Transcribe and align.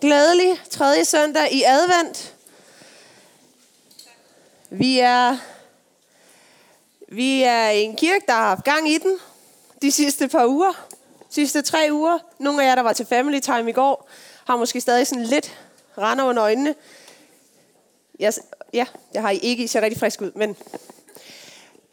Glædelig 0.00 0.60
tredje 0.70 1.04
søndag 1.04 1.52
i 1.52 1.62
advent. 1.62 2.34
Vi 4.70 4.98
er, 4.98 5.36
vi 7.08 7.42
er 7.42 7.68
en 7.68 7.96
kirke, 7.96 8.24
der 8.26 8.32
har 8.32 8.48
haft 8.48 8.64
gang 8.64 8.88
i 8.88 8.98
den 8.98 9.18
de 9.82 9.92
sidste 9.92 10.28
par 10.28 10.46
uger. 10.46 10.86
sidste 11.30 11.62
tre 11.62 11.88
uger. 11.92 12.18
Nogle 12.38 12.62
af 12.62 12.68
jer, 12.68 12.74
der 12.74 12.82
var 12.82 12.92
til 12.92 13.06
family 13.06 13.40
time 13.40 13.70
i 13.70 13.72
går, 13.72 14.08
har 14.44 14.56
måske 14.56 14.80
stadig 14.80 15.06
sådan 15.06 15.24
lidt 15.24 15.58
render 15.98 16.24
under 16.24 16.42
øjnene. 16.42 16.74
Jeg, 18.18 18.32
ja, 18.72 18.86
jeg 19.14 19.22
har 19.22 19.30
I 19.30 19.38
ikke. 19.38 19.64
I 19.64 19.66
ser 19.66 19.80
rigtig 19.80 20.00
frisk 20.00 20.20
ud, 20.20 20.32
men 20.34 20.56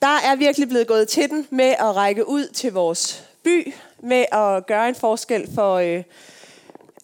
der 0.02 0.18
er 0.24 0.36
virkelig 0.36 0.70
blevet 0.70 0.88
gået 0.88 1.08
til 1.08 1.30
den 1.30 1.48
med 1.50 1.76
at 1.80 1.96
række 1.96 2.28
ud 2.28 2.48
til 2.48 2.74
vores 2.74 3.24
by, 3.44 3.74
med 4.00 4.26
at 4.32 4.66
gøre 4.66 4.90
en 4.90 4.96
forskel 4.96 5.50
for 5.56 5.76
øh, 5.76 6.04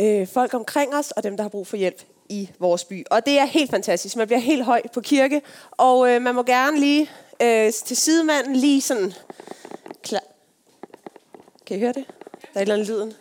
øh, 0.02 0.28
folk 0.28 0.54
omkring 0.54 0.96
os 0.96 1.12
og 1.12 1.23
dem, 1.23 1.38
der 1.38 1.44
har 1.44 1.50
brug 1.50 1.68
for 1.68 1.78
hjælp 1.78 2.02
i 2.30 2.50
vores 2.59 2.86
by. 2.86 3.05
Og 3.09 3.26
det 3.26 3.40
er 3.40 3.45
helt 3.45 3.72
fantastisk. 3.72 4.16
Man 4.16 4.27
bliver 4.27 4.40
helt 4.40 4.66
høj 4.66 4.81
på 4.94 5.02
kirke, 5.02 5.41
og 5.72 6.09
øh, 6.09 6.22
man 6.22 6.36
må 6.36 6.44
gerne 6.44 6.80
lige 6.80 7.09
øh, 7.41 7.73
til 7.73 7.98
sidemanden 7.98 8.55
lige 8.55 8.81
sådan... 8.81 9.14
Klar. 10.03 10.22
Kan 11.66 11.77
I 11.77 11.80
høre 11.80 11.94
det? 11.94 12.05
Der 12.41 12.48
er 12.53 12.59
et 12.59 12.62
eller 12.62 12.76
andet 12.76 12.88
lyden. 12.88 13.14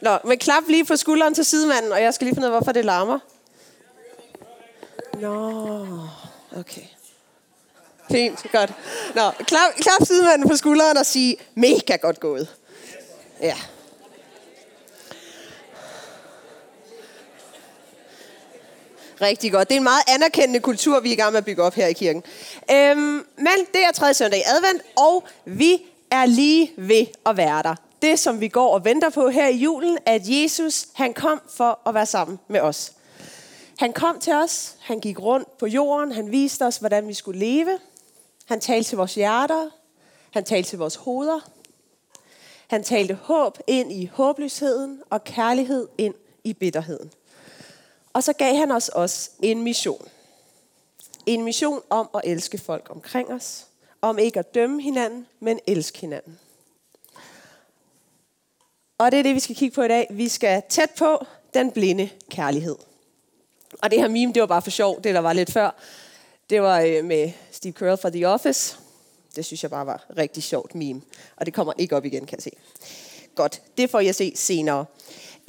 Nå, 0.00 0.18
men 0.24 0.38
klap 0.38 0.62
lige 0.68 0.84
på 0.84 0.96
skulderen 0.96 1.34
til 1.34 1.44
sidemanden, 1.44 1.92
og 1.92 2.02
jeg 2.02 2.14
skal 2.14 2.24
lige 2.24 2.34
finde 2.34 2.48
ud 2.48 2.52
af, 2.52 2.58
hvorfor 2.58 2.72
det 2.72 2.84
larmer. 2.84 3.18
Nå, 5.20 5.86
okay. 6.56 6.82
Fint, 8.10 8.46
godt. 8.52 8.72
Nå, 9.14 9.30
klap, 9.30 9.74
klap 9.76 10.06
sidemanden 10.06 10.48
på 10.48 10.56
skulderen 10.56 10.96
og 10.96 11.06
sige, 11.06 11.36
mega 11.54 11.96
godt 11.96 12.20
gået. 12.20 12.56
Ja. 13.40 13.56
Rigtig 19.20 19.52
godt. 19.52 19.68
Det 19.68 19.74
er 19.74 19.78
en 19.78 19.84
meget 19.84 20.02
anerkendende 20.08 20.60
kultur, 20.60 21.00
vi 21.00 21.08
er 21.08 21.12
i 21.12 21.16
gang 21.16 21.32
med 21.32 21.38
at 21.38 21.44
bygge 21.44 21.62
op 21.62 21.74
her 21.74 21.86
i 21.86 21.92
kirken. 21.92 22.22
Øhm, 22.70 23.26
men 23.36 23.66
det 23.74 23.84
er 23.84 23.92
tredje 23.92 24.14
søndag 24.14 24.38
i 24.38 24.42
advent, 24.46 24.82
og 24.96 25.24
vi 25.44 25.82
er 26.10 26.26
lige 26.26 26.72
ved 26.76 27.06
at 27.26 27.36
være 27.36 27.62
der. 27.62 27.74
Det, 28.02 28.18
som 28.18 28.40
vi 28.40 28.48
går 28.48 28.74
og 28.74 28.84
venter 28.84 29.10
på 29.10 29.28
her 29.28 29.48
i 29.48 29.56
julen, 29.56 29.98
at 30.06 30.22
Jesus, 30.24 30.86
han 30.94 31.14
kom 31.14 31.40
for 31.56 31.78
at 31.86 31.94
være 31.94 32.06
sammen 32.06 32.38
med 32.48 32.60
os. 32.60 32.92
Han 33.78 33.92
kom 33.92 34.20
til 34.20 34.32
os, 34.32 34.74
han 34.80 35.00
gik 35.00 35.20
rundt 35.20 35.58
på 35.58 35.66
jorden, 35.66 36.12
han 36.12 36.30
viste 36.30 36.66
os, 36.66 36.76
hvordan 36.76 37.08
vi 37.08 37.14
skulle 37.14 37.38
leve. 37.38 37.78
Han 38.48 38.60
talte 38.60 38.90
til 38.90 38.96
vores 38.96 39.14
hjerter, 39.14 39.70
han 40.30 40.44
talte 40.44 40.68
til 40.68 40.78
vores 40.78 40.96
hoveder. 40.96 41.40
Han 42.68 42.84
talte 42.84 43.14
håb 43.14 43.58
ind 43.66 43.92
i 43.92 44.10
håbløsheden 44.12 45.02
og 45.10 45.24
kærlighed 45.24 45.88
ind 45.98 46.14
i 46.44 46.52
bitterheden. 46.52 47.10
Og 48.12 48.24
så 48.24 48.32
gav 48.32 48.56
han 48.56 48.70
os 48.70 48.88
også 48.88 49.30
en 49.42 49.62
mission. 49.62 50.08
En 51.26 51.44
mission 51.44 51.82
om 51.90 52.10
at 52.14 52.20
elske 52.24 52.58
folk 52.58 52.86
omkring 52.90 53.32
os. 53.32 53.66
Om 54.00 54.18
ikke 54.18 54.38
at 54.38 54.54
dømme 54.54 54.82
hinanden, 54.82 55.26
men 55.40 55.60
elske 55.66 55.98
hinanden. 55.98 56.38
Og 58.98 59.12
det 59.12 59.18
er 59.18 59.22
det, 59.22 59.34
vi 59.34 59.40
skal 59.40 59.56
kigge 59.56 59.74
på 59.74 59.82
i 59.82 59.88
dag. 59.88 60.06
Vi 60.10 60.28
skal 60.28 60.62
tæt 60.68 60.90
på 60.98 61.26
den 61.54 61.70
blinde 61.70 62.10
kærlighed. 62.30 62.76
Og 63.82 63.90
det 63.90 64.00
her 64.00 64.08
meme, 64.08 64.32
det 64.32 64.40
var 64.40 64.46
bare 64.46 64.62
for 64.62 64.70
sjov, 64.70 65.02
det 65.04 65.14
der 65.14 65.20
var 65.20 65.32
lidt 65.32 65.52
før. 65.52 65.70
Det 66.50 66.62
var 66.62 66.80
øh, 66.80 67.04
med 67.04 67.32
Steve 67.50 67.72
Carell 67.72 67.96
fra 67.96 68.10
The 68.10 68.28
Office. 68.28 68.76
Det 69.36 69.44
synes 69.44 69.62
jeg 69.62 69.70
bare 69.70 69.86
var 69.86 70.06
rigtig 70.16 70.42
sjovt 70.42 70.74
meme. 70.74 71.02
Og 71.36 71.46
det 71.46 71.54
kommer 71.54 71.72
ikke 71.78 71.96
op 71.96 72.04
igen, 72.04 72.26
kan 72.26 72.36
jeg 72.36 72.42
se. 72.42 72.50
Godt, 73.34 73.62
det 73.78 73.90
får 73.90 74.00
jeg 74.00 74.14
se 74.14 74.32
senere. 74.36 74.84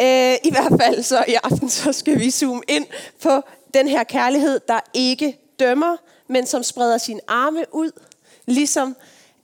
Øh, 0.02 0.36
I 0.44 0.52
hvert 0.52 0.82
fald 0.82 1.04
så 1.04 1.26
i 1.28 1.36
aften, 1.44 1.70
så 1.70 1.94
skal 1.94 2.20
vi 2.20 2.32
zoome 2.32 2.62
ind 2.68 2.86
på 3.22 3.42
den 3.74 3.88
her 3.88 4.04
kærlighed, 4.04 4.60
der 4.68 4.80
ikke 4.94 5.40
dømmer, 5.60 5.98
men 6.28 6.46
som 6.46 6.64
spreder 6.64 6.98
sin 6.98 7.20
arme 7.28 7.66
ud, 7.72 7.92
ligesom, 8.46 8.96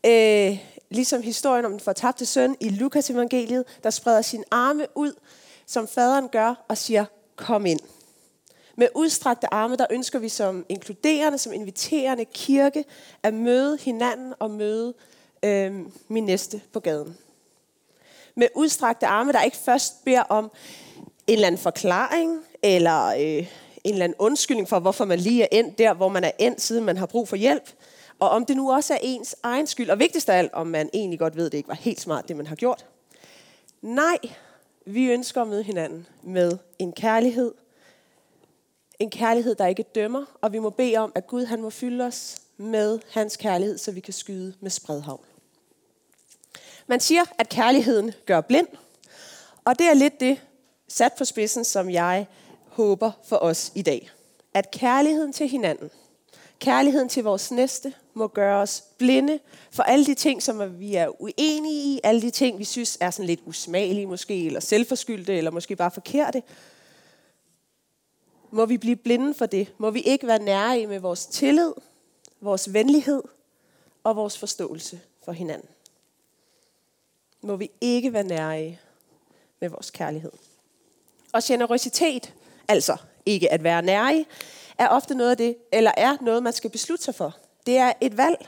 øh, 0.05 0.59
ligesom 0.89 1.21
historien 1.21 1.65
om 1.65 1.71
den 1.71 1.79
fortabte 1.79 2.25
søn 2.25 2.55
i 2.59 2.69
Lukas 2.69 3.09
evangeliet, 3.09 3.65
der 3.83 3.89
spreder 3.89 4.21
sin 4.21 4.43
arme 4.51 4.85
ud, 4.95 5.13
som 5.65 5.87
faderen 5.87 6.29
gør, 6.29 6.65
og 6.67 6.77
siger, 6.77 7.05
kom 7.35 7.65
ind. 7.65 7.79
Med 8.77 8.87
udstrakte 8.95 9.53
arme, 9.53 9.75
der 9.75 9.85
ønsker 9.89 10.19
vi 10.19 10.29
som 10.29 10.65
inkluderende, 10.69 11.37
som 11.37 11.53
inviterende 11.53 12.25
kirke, 12.25 12.85
at 13.23 13.33
møde 13.33 13.77
hinanden 13.81 14.33
og 14.39 14.51
møde 14.51 14.93
øh, 15.43 15.73
min 16.07 16.23
næste 16.23 16.61
på 16.73 16.79
gaden 16.79 17.17
med 18.35 18.47
udstrakte 18.55 19.05
arme, 19.05 19.31
der 19.31 19.41
ikke 19.41 19.57
først 19.57 20.05
beder 20.05 20.21
om 20.21 20.51
en 21.27 21.33
eller 21.33 21.47
anden 21.47 21.61
forklaring, 21.61 22.41
eller 22.63 23.05
øh, 23.05 23.47
en 23.83 23.93
eller 23.93 24.03
anden 24.03 24.15
undskyldning 24.19 24.69
for, 24.69 24.79
hvorfor 24.79 25.05
man 25.05 25.19
lige 25.19 25.43
er 25.43 25.47
endt 25.51 25.77
der, 25.77 25.93
hvor 25.93 26.09
man 26.09 26.23
er 26.23 26.31
endt, 26.39 26.61
siden 26.61 26.83
man 26.83 26.97
har 26.97 27.05
brug 27.05 27.27
for 27.27 27.35
hjælp. 27.35 27.73
Og 28.19 28.29
om 28.29 28.45
det 28.45 28.57
nu 28.57 28.71
også 28.71 28.93
er 28.93 28.97
ens 29.01 29.35
egen 29.43 29.67
skyld, 29.67 29.89
og 29.89 29.99
vigtigst 29.99 30.29
af 30.29 30.37
alt, 30.37 30.53
om 30.53 30.67
man 30.67 30.89
egentlig 30.93 31.19
godt 31.19 31.35
ved, 31.35 31.45
at 31.45 31.51
det 31.51 31.57
ikke 31.57 31.69
var 31.69 31.75
helt 31.75 32.01
smart, 32.01 32.27
det 32.27 32.35
man 32.35 32.47
har 32.47 32.55
gjort. 32.55 32.85
Nej, 33.81 34.17
vi 34.85 35.11
ønsker 35.11 35.41
at 35.41 35.47
møde 35.47 35.63
hinanden 35.63 36.07
med 36.23 36.57
en 36.79 36.91
kærlighed. 36.91 37.53
En 38.99 39.09
kærlighed, 39.09 39.55
der 39.55 39.67
ikke 39.67 39.83
dømmer, 39.83 40.25
og 40.41 40.53
vi 40.53 40.59
må 40.59 40.69
bede 40.69 40.97
om, 40.97 41.11
at 41.15 41.27
Gud 41.27 41.45
han 41.45 41.61
må 41.61 41.69
fylde 41.69 42.03
os 42.03 42.37
med 42.57 42.99
hans 43.11 43.37
kærlighed, 43.37 43.77
så 43.77 43.91
vi 43.91 43.99
kan 43.99 44.13
skyde 44.13 44.53
med 44.59 44.69
spredhavn. 44.69 45.25
Man 46.87 46.99
siger, 46.99 47.23
at 47.37 47.49
kærligheden 47.49 48.11
gør 48.25 48.41
blind, 48.41 48.67
og 49.65 49.79
det 49.79 49.87
er 49.87 49.93
lidt 49.93 50.19
det 50.19 50.41
sat 50.87 51.13
på 51.17 51.25
spidsen, 51.25 51.63
som 51.63 51.89
jeg 51.89 52.27
håber 52.67 53.11
for 53.23 53.35
os 53.35 53.71
i 53.75 53.81
dag. 53.81 54.09
At 54.53 54.71
kærligheden 54.71 55.33
til 55.33 55.47
hinanden, 55.47 55.89
kærligheden 56.59 57.09
til 57.09 57.23
vores 57.23 57.51
næste, 57.51 57.93
må 58.13 58.27
gøre 58.27 58.61
os 58.61 58.83
blinde 58.97 59.39
for 59.71 59.83
alle 59.83 60.05
de 60.05 60.13
ting, 60.13 60.43
som 60.43 60.79
vi 60.79 60.95
er 60.95 61.21
uenige 61.21 61.83
i, 61.93 61.99
alle 62.03 62.21
de 62.21 62.29
ting, 62.29 62.59
vi 62.59 62.63
synes 62.63 62.97
er 63.01 63.11
sådan 63.11 63.25
lidt 63.25 63.39
usmagelige 63.45 64.05
måske, 64.05 64.45
eller 64.45 64.59
selvforskyldte, 64.59 65.37
eller 65.37 65.51
måske 65.51 65.75
bare 65.75 65.91
forkerte. 65.91 66.43
Må 68.51 68.65
vi 68.65 68.77
blive 68.77 68.95
blinde 68.95 69.33
for 69.33 69.45
det? 69.45 69.73
Må 69.77 69.91
vi 69.91 70.01
ikke 70.01 70.27
være 70.27 70.39
nære 70.39 70.79
i 70.79 70.85
med 70.85 70.99
vores 70.99 71.25
tillid, 71.25 71.73
vores 72.41 72.73
venlighed 72.73 73.23
og 74.03 74.15
vores 74.15 74.37
forståelse 74.37 74.99
for 75.25 75.31
hinanden? 75.31 75.69
Må 77.45 77.55
vi 77.55 77.71
ikke 77.81 78.13
være 78.13 78.23
nære 78.23 78.77
med 79.59 79.69
vores 79.69 79.91
kærlighed. 79.91 80.31
Og 81.33 81.41
generøsitet, 81.43 82.33
altså 82.67 82.97
ikke 83.25 83.51
at 83.51 83.63
være 83.63 83.81
nære, 83.81 84.25
er 84.77 84.87
ofte 84.87 85.15
noget 85.15 85.31
af 85.31 85.37
det, 85.37 85.55
eller 85.71 85.91
er 85.97 86.17
noget, 86.21 86.43
man 86.43 86.53
skal 86.53 86.69
beslutte 86.69 87.03
sig 87.03 87.15
for. 87.15 87.37
Det 87.65 87.77
er 87.77 87.93
et 88.01 88.17
valg. 88.17 88.47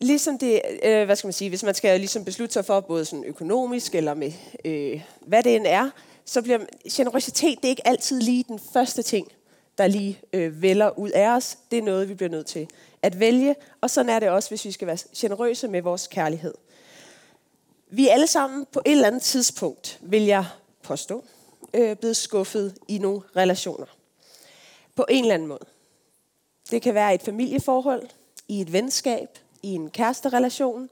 Ligesom 0.00 0.38
det, 0.38 0.60
øh, 0.82 1.04
hvad 1.04 1.16
skal 1.16 1.28
man 1.28 1.32
sige, 1.32 1.48
hvis 1.48 1.62
man 1.62 1.74
skal 1.74 2.00
ligesom 2.00 2.24
beslutte 2.24 2.52
sig 2.52 2.64
for, 2.64 2.80
både 2.80 3.04
sådan 3.04 3.24
økonomisk 3.24 3.94
eller 3.94 4.14
med 4.14 4.32
øh, 4.64 5.02
hvad 5.20 5.42
det 5.42 5.56
end 5.56 5.66
er, 5.66 5.90
så 6.24 6.42
bliver 6.42 6.58
generøsitet, 6.92 7.58
det 7.58 7.64
er 7.64 7.70
ikke 7.70 7.86
altid 7.86 8.20
lige 8.20 8.44
den 8.48 8.60
første 8.72 9.02
ting, 9.02 9.28
der 9.80 9.86
lige 9.86 10.20
øh, 10.32 10.62
vælger 10.62 10.98
ud 10.98 11.10
af 11.10 11.28
os. 11.28 11.58
Det 11.70 11.78
er 11.78 11.82
noget, 11.82 12.08
vi 12.08 12.14
bliver 12.14 12.30
nødt 12.30 12.46
til 12.46 12.68
at 13.02 13.20
vælge, 13.20 13.54
og 13.80 13.90
sådan 13.90 14.10
er 14.10 14.18
det 14.18 14.28
også, 14.28 14.48
hvis 14.48 14.64
vi 14.64 14.72
skal 14.72 14.86
være 14.86 14.98
generøse 15.16 15.68
med 15.68 15.82
vores 15.82 16.06
kærlighed. 16.06 16.54
Vi 17.90 18.08
er 18.08 18.12
alle 18.12 18.26
sammen 18.26 18.66
på 18.72 18.82
et 18.84 18.92
eller 18.92 19.06
andet 19.06 19.22
tidspunkt, 19.22 19.98
vil 20.00 20.22
jeg 20.22 20.46
påstå, 20.82 21.24
øh, 21.74 21.96
blevet 21.96 22.16
skuffet 22.16 22.78
i 22.88 22.98
nogle 22.98 23.20
relationer. 23.36 23.86
På 24.94 25.06
en 25.08 25.24
eller 25.24 25.34
anden 25.34 25.48
måde. 25.48 25.64
Det 26.70 26.82
kan 26.82 26.94
være 26.94 27.14
et 27.14 27.22
familieforhold, 27.22 28.08
i 28.48 28.60
et 28.60 28.72
venskab, 28.72 29.28
i 29.62 29.68
en 29.68 29.90
kæresterelation, 29.90 30.90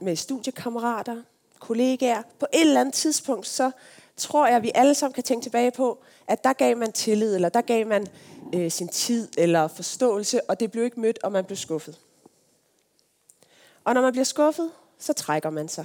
med 0.00 0.16
studiekammerater, 0.16 1.22
kollegaer. 1.58 2.22
På 2.38 2.46
et 2.52 2.60
eller 2.60 2.80
andet 2.80 2.94
tidspunkt, 2.94 3.46
så 3.46 3.70
tror 4.16 4.46
jeg, 4.46 4.56
at 4.56 4.62
vi 4.62 4.70
alle 4.74 4.94
sammen 4.94 5.14
kan 5.14 5.24
tænke 5.24 5.44
tilbage 5.44 5.70
på, 5.70 5.98
at 6.28 6.44
der 6.44 6.52
gav 6.52 6.76
man 6.76 6.92
tillid, 6.92 7.34
eller 7.34 7.48
der 7.48 7.60
gav 7.60 7.86
man 7.86 8.06
øh, 8.54 8.70
sin 8.70 8.88
tid 8.88 9.28
eller 9.38 9.68
forståelse, 9.68 10.50
og 10.50 10.60
det 10.60 10.70
blev 10.70 10.84
ikke 10.84 11.00
mødt, 11.00 11.18
og 11.22 11.32
man 11.32 11.44
blev 11.44 11.56
skuffet. 11.56 11.98
Og 13.84 13.94
når 13.94 14.02
man 14.02 14.12
bliver 14.12 14.24
skuffet, 14.24 14.70
så 14.98 15.12
trækker 15.12 15.50
man 15.50 15.68
sig. 15.68 15.84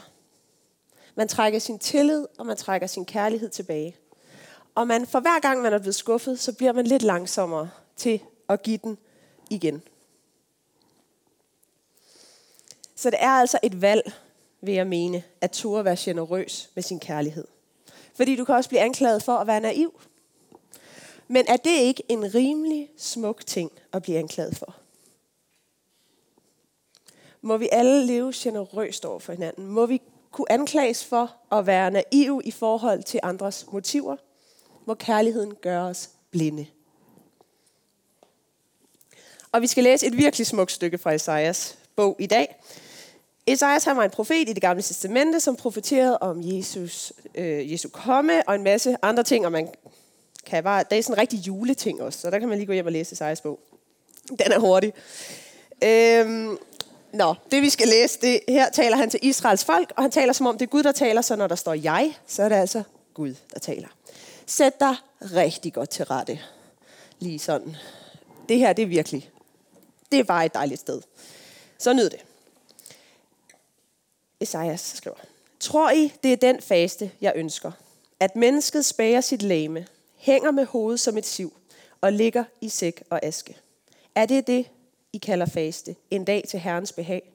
Man 1.16 1.28
trækker 1.28 1.60
sin 1.60 1.80
tillid, 1.80 2.28
og 2.38 2.46
man 2.46 2.58
trækker 2.58 2.88
sin 2.88 3.06
kærlighed 3.06 3.50
tilbage. 3.50 3.96
Og 4.76 4.88
man, 4.88 5.08
for 5.08 5.20
hver 5.20 5.40
gang 5.40 5.62
man 5.62 5.74
er 5.74 5.80
blevet 5.80 5.96
skuffet, 5.96 6.40
så 6.40 6.54
bliver 6.54 6.74
man 6.74 6.88
lidt 6.88 7.02
langsommere 7.02 7.70
til 7.96 8.22
at 8.50 8.64
give 8.64 8.78
den 8.78 8.98
igen. 9.50 9.84
Så 12.96 13.10
det 13.10 13.20
er 13.22 13.30
altså 13.30 13.60
et 13.64 13.82
valg, 13.82 14.12
vil 14.62 14.74
jeg 14.74 14.88
mene, 14.88 15.24
at 15.42 15.52
turde 15.52 15.86
være 15.86 15.96
generøs 16.00 16.70
med 16.76 16.84
sin 16.84 17.00
kærlighed. 17.00 17.48
Fordi 18.14 18.36
du 18.36 18.46
kan 18.46 18.56
også 18.56 18.70
blive 18.70 18.82
anklaget 18.82 19.24
for 19.24 19.36
at 19.36 19.48
være 19.48 19.60
naiv. 19.60 20.02
Men 21.28 21.46
er 21.48 21.58
det 21.58 21.80
ikke 21.80 22.04
en 22.10 22.34
rimelig 22.34 22.90
smuk 22.98 23.46
ting 23.46 23.72
at 23.94 24.02
blive 24.02 24.18
anklaget 24.18 24.58
for? 24.58 24.76
Må 27.42 27.58
vi 27.58 27.70
alle 27.72 28.06
leve 28.06 28.34
generøst 28.36 29.06
over 29.06 29.20
for 29.20 29.34
hinanden? 29.34 29.68
Må 29.68 29.86
vi 29.86 30.02
kunne 30.32 30.52
anklages 30.52 31.06
for 31.06 31.36
at 31.52 31.66
være 31.66 31.92
naiv 31.92 32.42
i 32.46 32.52
forhold 32.52 33.04
til 33.04 33.20
andres 33.24 33.66
motiver, 33.72 34.16
må 34.86 34.94
kærligheden 34.94 35.56
gøre 35.56 35.84
os 35.84 36.10
blinde. 36.32 36.66
Og 39.52 39.62
vi 39.62 39.68
skal 39.68 39.84
læse 39.84 40.08
et 40.08 40.18
virkelig 40.18 40.48
smukt 40.48 40.72
stykke 40.72 40.98
fra 40.98 41.12
Esajas 41.12 41.78
bog 41.96 42.16
i 42.20 42.26
dag. 42.26 42.56
Esajas 43.48 43.84
han 43.84 43.98
var 43.98 44.04
en 44.04 44.10
profet 44.10 44.50
i 44.50 44.54
det 44.54 44.62
gamle 44.62 44.84
testamente, 44.84 45.40
som 45.40 45.56
profeterede 45.56 46.18
om 46.18 46.42
Jesus, 46.44 47.14
øh, 47.36 47.72
Jesu 47.72 47.90
komme 47.90 48.48
og 48.48 48.56
en 48.56 48.64
masse 48.64 48.98
andre 49.02 49.24
ting, 49.24 49.46
og 49.46 49.52
man 49.52 49.70
kan 50.46 50.64
bare, 50.64 50.84
det 50.90 50.98
er 50.98 51.04
sådan 51.04 51.16
en 51.16 51.22
rigtig 51.22 51.48
juleting 51.48 52.02
også, 52.02 52.20
så 52.20 52.30
der 52.30 52.40
kan 52.40 52.50
man 52.50 52.58
lige 52.58 52.68
gå 52.68 52.74
hjem 52.74 52.86
og 52.86 52.92
læse 52.92 53.14
Esajas 53.14 53.42
bog. 53.42 53.60
Den 54.30 54.52
er 54.52 54.60
hurtig. 54.60 54.94
Øhm, 55.84 56.58
nå, 57.14 57.36
det 57.52 57.62
vi 57.62 57.70
skal 57.70 57.88
læse, 57.88 58.20
det, 58.22 58.40
her 58.48 58.70
taler 58.70 58.98
han 58.98 59.10
til 59.10 59.20
Israels 59.24 59.66
folk, 59.66 59.94
og 59.98 60.04
han 60.04 60.12
taler 60.12 60.34
som 60.34 60.46
om 60.46 60.58
det 60.58 60.66
er 60.66 60.70
Gud, 60.70 60.84
der 60.84 60.92
taler, 60.92 61.22
så 61.22 61.36
når 61.36 61.48
der 61.48 61.56
står 61.56 61.74
jeg, 61.74 62.18
så 62.28 62.44
er 62.44 62.50
det 62.50 62.56
altså 62.56 62.84
Gud, 63.14 63.36
der 63.54 63.60
taler. 63.60 63.88
Sæt 64.46 64.80
dig 64.80 64.96
rigtig 65.22 65.74
godt 65.74 65.90
til 65.90 66.06
rette. 66.06 66.40
Lige 67.20 67.40
sådan. 67.40 67.76
Det 68.50 68.58
her, 68.58 68.74
det 68.74 68.84
er 68.84 68.88
virkelig, 68.88 69.30
det 70.12 70.20
er 70.20 70.24
bare 70.24 70.46
et 70.46 70.54
dejligt 70.54 70.80
sted. 70.80 71.02
Så 71.78 71.94
nyd 71.94 72.10
det. 72.10 72.20
Esajas 74.42 74.82
skriver, 74.82 75.18
Tror 75.60 75.92
I, 75.92 76.14
det 76.24 76.34
er 76.34 76.38
den 76.38 76.62
faste, 76.62 77.12
jeg 77.22 77.34
ønsker? 77.36 77.72
At 78.20 78.36
mennesket 78.36 78.86
spærer 78.86 79.22
sit 79.22 79.42
lame, 79.42 79.88
hænger 80.16 80.52
med 80.52 80.66
hovedet 80.66 81.00
som 81.00 81.18
et 81.18 81.26
siv 81.26 81.54
og 82.02 82.14
ligger 82.14 82.44
i 82.62 82.70
sæk 82.70 83.04
og 83.10 83.26
aske. 83.26 83.58
Er 84.16 84.26
det 84.26 84.48
det, 84.48 84.66
I 85.14 85.18
kalder 85.18 85.46
faste, 85.46 85.96
en 86.12 86.26
dag 86.26 86.44
til 86.50 86.60
Herrens 86.60 86.92
behag? 86.92 87.32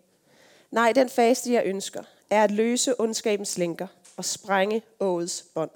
Nej, 0.70 0.92
den 0.92 1.08
faste, 1.08 1.52
jeg 1.52 1.62
ønsker, 1.64 2.02
er 2.30 2.44
at 2.44 2.50
løse 2.50 3.00
ondskabens 3.00 3.58
lænker 3.58 3.86
og 4.16 4.24
sprænge 4.24 4.82
åets 5.00 5.44
bånd. 5.54 5.70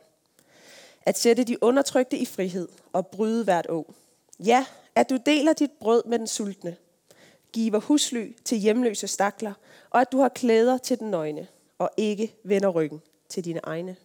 At 1.06 1.18
sætte 1.18 1.44
de 1.44 1.62
undertrykte 1.62 2.16
i 2.16 2.26
frihed 2.26 2.68
og 2.92 3.06
bryde 3.06 3.44
hvert 3.44 3.66
å. 3.66 3.94
Ja, 4.38 4.66
at 4.94 5.10
du 5.10 5.18
deler 5.26 5.52
dit 5.52 5.70
brød 5.80 6.02
med 6.06 6.18
den 6.18 6.26
sultne, 6.26 6.76
giver 7.52 7.80
husly 7.80 8.32
til 8.44 8.58
hjemløse 8.58 9.06
stakler, 9.06 9.52
og 9.90 10.00
at 10.00 10.12
du 10.12 10.18
har 10.18 10.28
klæder 10.28 10.78
til 10.78 10.98
den 10.98 11.10
nøgne, 11.10 11.46
og 11.78 11.90
ikke 11.96 12.34
vender 12.44 12.68
ryggen 12.68 13.02
til 13.28 13.44
dine 13.44 13.60
egne. 13.62 13.96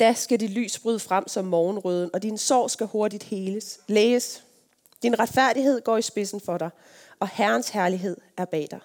Da 0.00 0.12
skal 0.12 0.40
dit 0.40 0.50
lys 0.50 0.78
bryde 0.78 0.98
frem 0.98 1.28
som 1.28 1.44
morgenrøden, 1.44 2.10
og 2.12 2.22
din 2.22 2.38
sorg 2.38 2.70
skal 2.70 2.86
hurtigt 2.86 3.22
heles, 3.22 3.80
læges. 3.86 4.44
Din 5.02 5.18
retfærdighed 5.18 5.80
går 5.80 5.96
i 5.96 6.02
spidsen 6.02 6.40
for 6.40 6.58
dig, 6.58 6.70
og 7.20 7.28
Herrens 7.28 7.68
herlighed 7.68 8.16
er 8.36 8.44
bag 8.44 8.68
dig. 8.70 8.80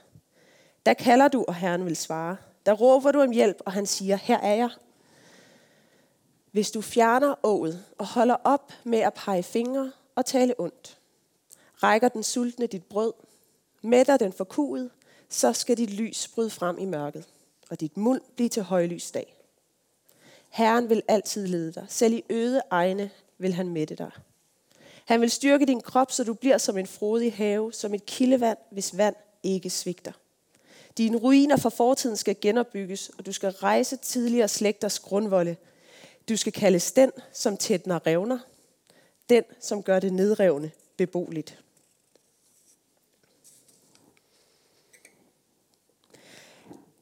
Der 0.85 0.93
kalder 0.93 1.27
du, 1.27 1.45
og 1.47 1.55
Herren 1.55 1.85
vil 1.85 1.95
svare. 1.95 2.37
Der 2.65 2.73
råber 2.73 3.11
du 3.11 3.21
om 3.21 3.31
hjælp, 3.31 3.61
og 3.65 3.71
han 3.71 3.85
siger, 3.85 4.15
her 4.15 4.39
er 4.39 4.55
jeg. 4.55 4.69
Hvis 6.51 6.71
du 6.71 6.81
fjerner 6.81 7.35
ået 7.43 7.85
og 7.97 8.05
holder 8.07 8.35
op 8.43 8.73
med 8.83 8.99
at 8.99 9.13
pege 9.13 9.43
fingre 9.43 9.91
og 10.15 10.25
tale 10.25 10.53
ondt, 10.57 10.97
rækker 11.83 12.07
den 12.07 12.23
sultne 12.23 12.67
dit 12.67 12.83
brød, 12.83 13.13
mætter 13.81 14.17
den 14.17 14.33
forkuet, 14.33 14.89
så 15.29 15.53
skal 15.53 15.77
dit 15.77 15.89
lys 15.89 16.27
bryde 16.27 16.49
frem 16.49 16.77
i 16.77 16.85
mørket, 16.85 17.27
og 17.69 17.79
dit 17.79 17.97
muld 17.97 18.21
blive 18.35 18.49
til 18.49 18.63
højlys 18.63 19.11
dag. 19.11 19.35
Herren 20.49 20.89
vil 20.89 21.01
altid 21.07 21.47
lede 21.47 21.73
dig. 21.73 21.85
Selv 21.89 22.13
i 22.13 22.23
øde 22.29 22.61
egne 22.69 23.09
vil 23.37 23.53
han 23.53 23.69
mætte 23.69 23.95
dig. 23.95 24.11
Han 25.05 25.21
vil 25.21 25.31
styrke 25.31 25.65
din 25.65 25.81
krop, 25.81 26.11
så 26.11 26.23
du 26.23 26.33
bliver 26.33 26.57
som 26.57 26.77
en 26.77 26.87
frodig 26.87 27.33
have, 27.33 27.73
som 27.73 27.93
et 27.93 28.05
kildevand, 28.05 28.57
hvis 28.71 28.97
vand 28.97 29.15
ikke 29.43 29.69
svigter. 29.69 30.11
Dine 30.97 31.17
ruiner 31.17 31.57
fra 31.57 31.69
fortiden 31.69 32.17
skal 32.17 32.35
genopbygges, 32.41 33.09
og 33.17 33.25
du 33.25 33.31
skal 33.31 33.49
rejse 33.49 33.95
tidligere 33.95 34.47
slægters 34.47 34.99
grundvolde. 34.99 35.55
Du 36.29 36.35
skal 36.35 36.53
kaldes 36.53 36.91
den, 36.91 37.11
som 37.33 37.57
tætner 37.57 38.07
revner, 38.07 38.39
den, 39.29 39.43
som 39.59 39.83
gør 39.83 39.99
det 39.99 40.13
nedrevne 40.13 40.71
beboeligt. 40.97 41.62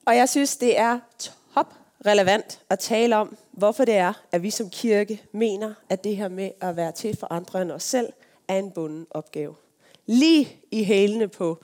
Og 0.05 0.15
jeg 0.15 0.29
synes, 0.29 0.57
det 0.57 0.79
er 0.79 0.99
top 1.55 1.73
relevant 2.05 2.61
at 2.69 2.79
tale 2.79 3.15
om, 3.15 3.37
hvorfor 3.51 3.85
det 3.85 3.95
er, 3.95 4.13
at 4.31 4.43
vi 4.43 4.49
som 4.49 4.69
kirke 4.69 5.23
mener, 5.31 5.73
at 5.89 6.03
det 6.03 6.15
her 6.15 6.27
med 6.27 6.51
at 6.61 6.75
være 6.75 6.91
til 6.91 7.17
for 7.17 7.27
andre 7.33 7.61
end 7.61 7.71
os 7.71 7.83
selv, 7.83 8.13
er 8.47 8.59
en 8.59 8.71
bunden 8.71 9.07
opgave. 9.09 9.55
Lige 10.05 10.59
i 10.71 10.83
hælene 10.83 11.27
på 11.27 11.63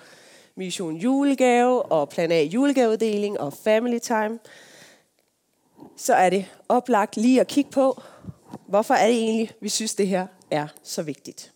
Mission 0.55 0.95
Julegave 0.95 1.81
og 1.81 2.09
Plan 2.09 2.31
A 2.31 2.43
julegaveuddeling 2.43 3.39
og 3.39 3.53
Family 3.53 3.99
Time, 3.99 4.39
så 5.97 6.13
er 6.13 6.29
det 6.29 6.45
oplagt 6.69 7.17
lige 7.17 7.41
at 7.41 7.47
kigge 7.47 7.71
på, 7.71 8.01
hvorfor 8.67 8.93
er 8.93 9.07
det 9.07 9.15
egentlig, 9.15 9.51
vi 9.61 9.69
synes, 9.69 9.95
det 9.95 10.07
her 10.07 10.27
er 10.51 10.67
så 10.83 11.03
vigtigt. 11.03 11.51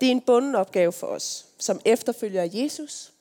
Det 0.00 0.06
er 0.06 0.10
en 0.10 0.20
bunden 0.20 0.54
opgave 0.54 0.92
for 0.92 1.06
os, 1.06 1.46
som 1.58 1.80
efterfølger 1.84 2.48
Jesus, 2.52 3.12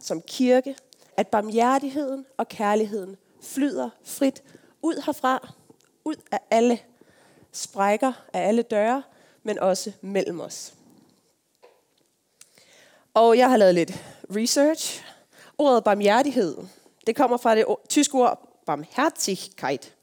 som 0.00 0.22
kirke, 0.22 0.76
at 1.16 1.28
barmhjertigheden 1.28 2.26
og 2.36 2.48
kærligheden 2.48 3.16
flyder 3.42 3.90
frit 4.04 4.42
ud 4.82 5.02
herfra, 5.06 5.52
ud 6.04 6.14
af 6.32 6.38
alle 6.50 6.78
sprækker, 7.52 8.12
af 8.32 8.48
alle 8.48 8.62
døre, 8.62 9.02
men 9.42 9.58
også 9.58 9.92
mellem 10.00 10.40
os. 10.40 10.74
Og 13.14 13.38
jeg 13.38 13.50
har 13.50 13.56
lavet 13.56 13.74
lidt 13.74 13.92
research. 14.36 15.04
Ordet 15.58 15.84
barmhjertighed, 15.84 16.56
det 17.06 17.16
kommer 17.16 17.36
fra 17.36 17.54
det 17.54 17.64
tyske 17.88 18.14
ord 18.14 18.62
barmherzigkeit. 18.66 19.94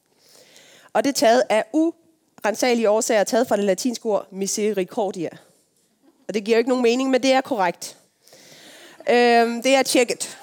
Og 0.94 1.04
det 1.04 1.10
er 1.10 1.14
taget 1.14 1.44
af 1.50 1.66
urensagelige 1.74 2.90
årsager, 2.90 3.24
taget 3.24 3.48
fra 3.48 3.58
det 3.58 3.66
latinske 3.66 4.06
ord 4.06 4.28
misericordia. 4.32 5.30
Og 6.28 6.34
det 6.34 6.44
giver 6.44 6.58
jo 6.58 6.60
ikke 6.60 6.70
nogen 6.70 6.84
mening, 6.84 7.10
men 7.10 7.24
det 7.24 7.34
er 7.34 7.42
korrekt. 7.42 7.98
Øhm, 9.10 9.62
det 9.62 9.76
er 9.76 9.84
tjekket. 9.84 10.38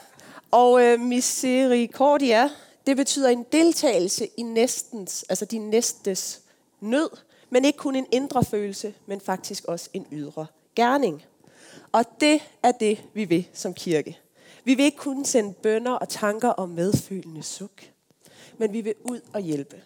Og 0.50 0.82
øh, 0.82 1.00
misericordia, 1.00 2.50
det 2.86 2.96
betyder 2.96 3.28
en 3.28 3.46
deltagelse 3.52 4.28
i 4.36 4.42
næstens, 4.42 5.24
altså 5.28 5.44
din 5.44 5.70
næstes 5.70 6.42
nød, 6.80 7.10
men 7.50 7.64
ikke 7.64 7.76
kun 7.76 7.96
en 7.96 8.06
indre 8.12 8.44
følelse, 8.44 8.94
men 9.06 9.20
faktisk 9.20 9.64
også 9.64 9.90
en 9.92 10.06
ydre 10.12 10.46
gerning. 10.76 11.22
Og 11.92 12.04
det 12.20 12.42
er 12.62 12.72
det, 12.72 13.04
vi 13.14 13.24
vil 13.24 13.48
som 13.52 13.74
kirke. 13.74 14.18
Vi 14.64 14.74
vil 14.74 14.84
ikke 14.84 14.98
kun 14.98 15.24
sende 15.24 15.52
bønder 15.52 15.92
og 15.92 16.08
tanker 16.08 16.48
om 16.48 16.68
medfølende 16.68 17.42
suk, 17.42 17.82
men 18.58 18.72
vi 18.72 18.80
vil 18.80 18.94
ud 19.02 19.20
og 19.32 19.40
hjælpe. 19.40 19.82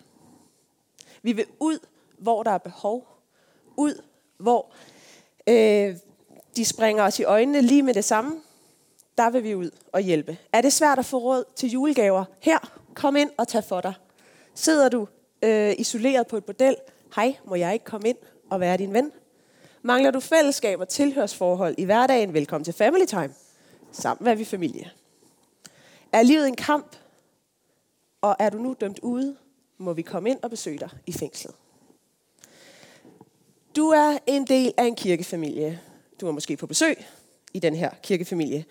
Vi 1.23 1.33
vil 1.33 1.47
ud, 1.61 1.79
hvor 2.19 2.43
der 2.43 2.51
er 2.51 2.59
behov. 2.59 3.09
Ud, 3.77 4.03
hvor 4.39 4.73
øh, 5.47 5.97
de 6.57 6.65
springer 6.65 7.05
os 7.05 7.19
i 7.19 7.25
øjnene 7.25 7.63
lige 7.63 7.83
med 7.83 7.95
det 7.95 8.05
samme, 8.05 8.41
der 9.19 9.31
vil 9.31 9.45
vi 9.45 9.55
ud 9.55 9.71
og 9.93 10.01
hjælpe. 10.01 10.39
Er 10.53 10.61
det 10.61 10.73
svært 10.73 10.99
at 10.99 11.05
få 11.05 11.19
råd 11.19 11.45
til 11.57 11.71
julegaver? 11.71 12.25
Her, 12.41 12.59
kom 12.95 13.17
ind 13.17 13.31
og 13.39 13.49
tag 13.49 13.65
for 13.65 13.81
dig. 13.81 13.95
Sidder 14.55 14.89
du 14.89 15.09
øh, 15.43 15.75
isoleret 15.79 16.27
på 16.27 16.37
et 16.37 16.45
bordel? 16.45 16.77
Hej, 17.17 17.37
må 17.45 17.55
jeg 17.55 17.73
ikke 17.73 17.85
komme 17.85 18.09
ind 18.09 18.17
og 18.51 18.61
være 18.61 18.77
din 18.77 18.93
ven? 18.93 19.13
Mangler 19.83 20.11
du 20.11 20.21
fællesskab 20.21 20.81
og 20.81 20.89
tilhørsforhold 20.89 21.75
i 21.79 21.85
hverdagen? 21.85 22.35
Velkommen 22.35 22.65
til 22.65 22.75
Family 22.75 23.05
Time. 23.05 23.35
Sammen 23.93 24.29
er 24.29 24.35
vi 24.35 24.45
familie. 24.45 24.91
Er 26.13 26.23
livet 26.23 26.49
en 26.49 26.57
kamp? 26.57 26.97
Og 28.21 28.37
er 28.39 28.51
du 28.51 28.59
nu 28.59 28.77
dømt 28.81 28.99
ude? 28.99 29.37
Må 29.79 29.93
vi 29.93 30.03
komme 30.03 30.31
ind 30.31 30.39
og 30.43 30.51
besøge 30.51 30.79
dig 30.79 30.91
i 31.07 31.13
fængslet. 31.13 31.55
Du 33.77 33.89
er 33.89 34.19
en 34.27 34.47
del 34.47 34.73
af 34.77 34.85
en 34.85 34.97
kirkefamilie. 34.97 35.81
Du 36.21 36.29
er 36.29 36.33
måske 36.33 36.57
på 36.57 36.67
besøg 36.67 37.07
i 37.55 37.59
den 37.59 37.75
her 37.75 37.91
kirkefamilie. 38.03 38.65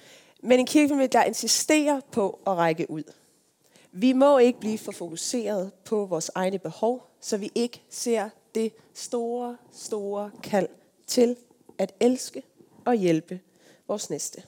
Men 0.46 0.60
en 0.60 0.66
kirkefamilie, 0.66 1.08
der 1.08 1.24
insisterer 1.24 2.02
på 2.12 2.40
at 2.48 2.58
række 2.58 2.92
ud. 2.92 3.04
Vi 3.92 4.14
må 4.14 4.38
ikke 4.38 4.60
blive 4.60 4.78
for 4.78 4.92
fokuseret 4.92 5.74
på 5.86 6.06
vores 6.06 6.32
egne 6.36 6.60
behov, 6.60 7.08
så 7.22 7.38
vi 7.38 7.52
ikke 7.56 7.82
ser 7.90 8.30
det 8.56 8.74
store, 8.94 9.58
store 9.72 10.32
kald 10.44 10.68
til 11.08 11.36
at 11.78 11.94
elske 12.00 12.44
og 12.86 12.96
hjælpe 12.96 13.40
vores 13.88 14.10
næste. 14.10 14.44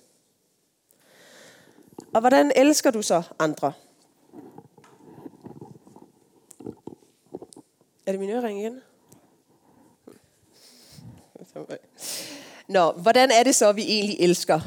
Og 2.14 2.20
hvordan 2.20 2.52
elsker 2.56 2.92
du 2.92 3.02
så 3.02 3.24
andre? 3.40 3.74
Er 8.06 8.12
det 8.12 8.20
min 8.20 8.30
ørering 8.30 8.60
igen? 8.60 8.82
Nå, 12.68 12.92
hvordan 12.92 13.32
er 13.32 13.44
det 13.44 13.56
så, 13.56 13.70
at 13.70 13.76
vi 13.76 13.84
egentlig 13.84 14.18
elsker 14.20 14.62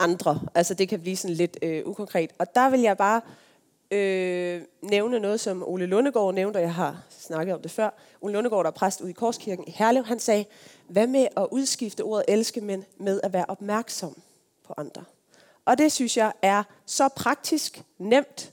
andre. 0.00 0.40
Altså 0.54 0.74
det 0.74 0.88
kan 0.88 1.00
blive 1.00 1.16
sådan 1.16 1.36
lidt 1.36 1.58
øh, 1.62 1.86
ukonkret. 1.86 2.30
Og 2.38 2.54
der 2.54 2.70
vil 2.70 2.80
jeg 2.80 2.96
bare 2.96 3.20
øh, 3.90 4.62
nævne 4.82 5.20
noget, 5.20 5.40
som 5.40 5.68
Ole 5.68 5.86
Lundegård 5.86 6.34
nævnte, 6.34 6.56
og 6.56 6.62
jeg 6.62 6.74
har 6.74 7.02
snakket 7.10 7.54
om 7.54 7.62
det 7.62 7.70
før. 7.70 7.90
Ole 8.20 8.32
Lundegård, 8.32 8.64
der 8.64 8.70
er 8.70 8.74
præst 8.74 9.00
ude 9.00 9.10
i 9.10 9.12
Korskirken 9.12 9.64
i 9.68 9.70
Herlev, 9.70 10.04
han 10.04 10.18
sagde, 10.18 10.44
hvad 10.88 11.06
med 11.06 11.26
at 11.36 11.46
udskifte 11.50 12.00
ordet 12.00 12.24
elske, 12.28 12.60
men 12.60 12.84
med 12.98 13.20
at 13.22 13.32
være 13.32 13.44
opmærksom 13.48 14.16
på 14.66 14.74
andre. 14.76 15.04
Og 15.64 15.78
det 15.78 15.92
synes 15.92 16.16
jeg 16.16 16.32
er 16.42 16.62
så 16.86 17.08
praktisk, 17.08 17.82
nemt 17.98 18.52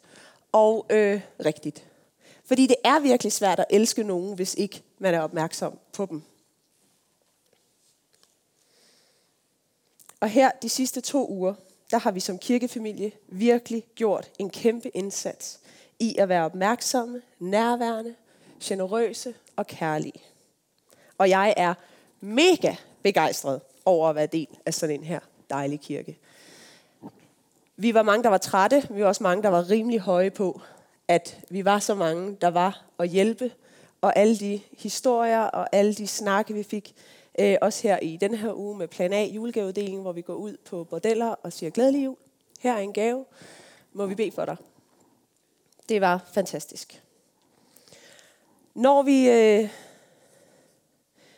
og 0.52 0.86
øh, 0.90 1.22
rigtigt. 1.46 1.84
Fordi 2.46 2.68
det 2.68 2.76
er 2.84 3.00
virkelig 3.00 3.32
svært 3.32 3.60
at 3.60 3.66
elske 3.70 4.04
nogen, 4.04 4.36
hvis 4.36 4.54
ikke 4.54 4.84
man 5.00 5.14
er 5.14 5.22
opmærksom 5.22 5.80
på 5.94 6.06
dem. 6.06 6.22
Og 10.20 10.30
her 10.30 10.52
de 10.62 10.70
sidste 10.70 11.02
to 11.02 11.30
uger, 11.30 11.54
der 11.92 11.98
har 11.98 12.12
vi 12.12 12.20
som 12.20 12.38
kirkefamilie 12.38 13.12
virkelig 13.28 13.84
gjort 13.96 14.32
en 14.40 14.50
kæmpe 14.50 14.90
indsats 14.90 15.60
i 16.00 16.18
at 16.18 16.30
være 16.30 16.46
opmærksomme, 16.46 17.22
nærværende, 17.40 18.16
generøse 18.64 19.34
og 19.56 19.68
kærlige. 19.68 20.22
Og 21.18 21.30
jeg 21.30 21.54
er 21.58 21.74
mega 22.22 22.76
begejstret 23.04 23.62
over 23.86 24.10
at 24.10 24.16
være 24.16 24.26
del 24.26 24.48
af 24.66 24.74
sådan 24.74 24.96
en 25.00 25.04
her 25.04 25.20
dejlig 25.50 25.80
kirke. 25.80 26.18
Vi 27.78 27.94
var 27.94 28.04
mange, 28.04 28.24
der 28.24 28.30
var 28.30 28.38
trætte. 28.38 28.88
Vi 28.90 29.02
var 29.02 29.08
også 29.08 29.24
mange, 29.24 29.44
der 29.44 29.50
var 29.50 29.70
rimelig 29.70 30.00
høje 30.00 30.30
på, 30.30 30.62
at 31.08 31.40
vi 31.50 31.66
var 31.66 31.80
så 31.80 31.96
mange, 31.96 32.38
der 32.42 32.48
var 32.48 32.86
at 33.00 33.10
hjælpe. 33.10 33.52
Og 34.02 34.18
alle 34.18 34.38
de 34.38 34.62
historier 34.78 35.42
og 35.42 35.68
alle 35.72 35.94
de 35.94 36.08
snakke, 36.08 36.54
vi 36.54 36.64
fik, 36.64 36.96
øh, 37.38 37.58
også 37.62 37.88
her 37.88 38.00
i 38.00 38.18
den 38.18 38.34
her 38.34 38.54
uge 38.54 38.78
med 38.78 38.88
Plan 38.88 39.14
A 39.14 39.26
julegaveuddelingen, 39.26 40.02
hvor 40.02 40.12
vi 40.12 40.22
går 40.22 40.34
ud 40.34 40.58
på 40.66 40.84
bordeller 40.84 41.28
og 41.28 41.54
siger 41.54 41.70
glædelig 41.70 42.06
jul. 42.06 42.18
Her 42.60 42.74
er 42.74 42.80
en 42.80 42.94
gave. 42.94 43.26
Må 43.94 44.06
vi 44.06 44.16
bede 44.16 44.32
for 44.32 44.46
dig. 44.46 44.58
Det 45.90 46.02
var 46.02 46.30
fantastisk. 46.34 47.04
Når 48.76 49.04
vi, 49.04 49.30
øh, 49.30 49.70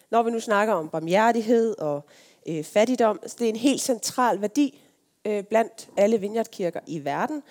når 0.10 0.24
vi 0.24 0.32
nu 0.32 0.40
snakker 0.40 0.74
om 0.74 0.90
barmhjertighed 0.90 1.78
og 1.78 2.02
øh, 2.48 2.64
fattigdom, 2.64 3.20
så 3.28 3.36
det 3.40 3.46
er 3.46 3.50
en 3.50 3.56
helt 3.56 3.82
central 3.82 4.42
værdi 4.42 4.82
øh, 5.26 5.44
blandt 5.44 5.90
alle 5.98 6.20
vineyardkirker 6.20 6.80
i 6.88 7.06
verden, 7.06 7.44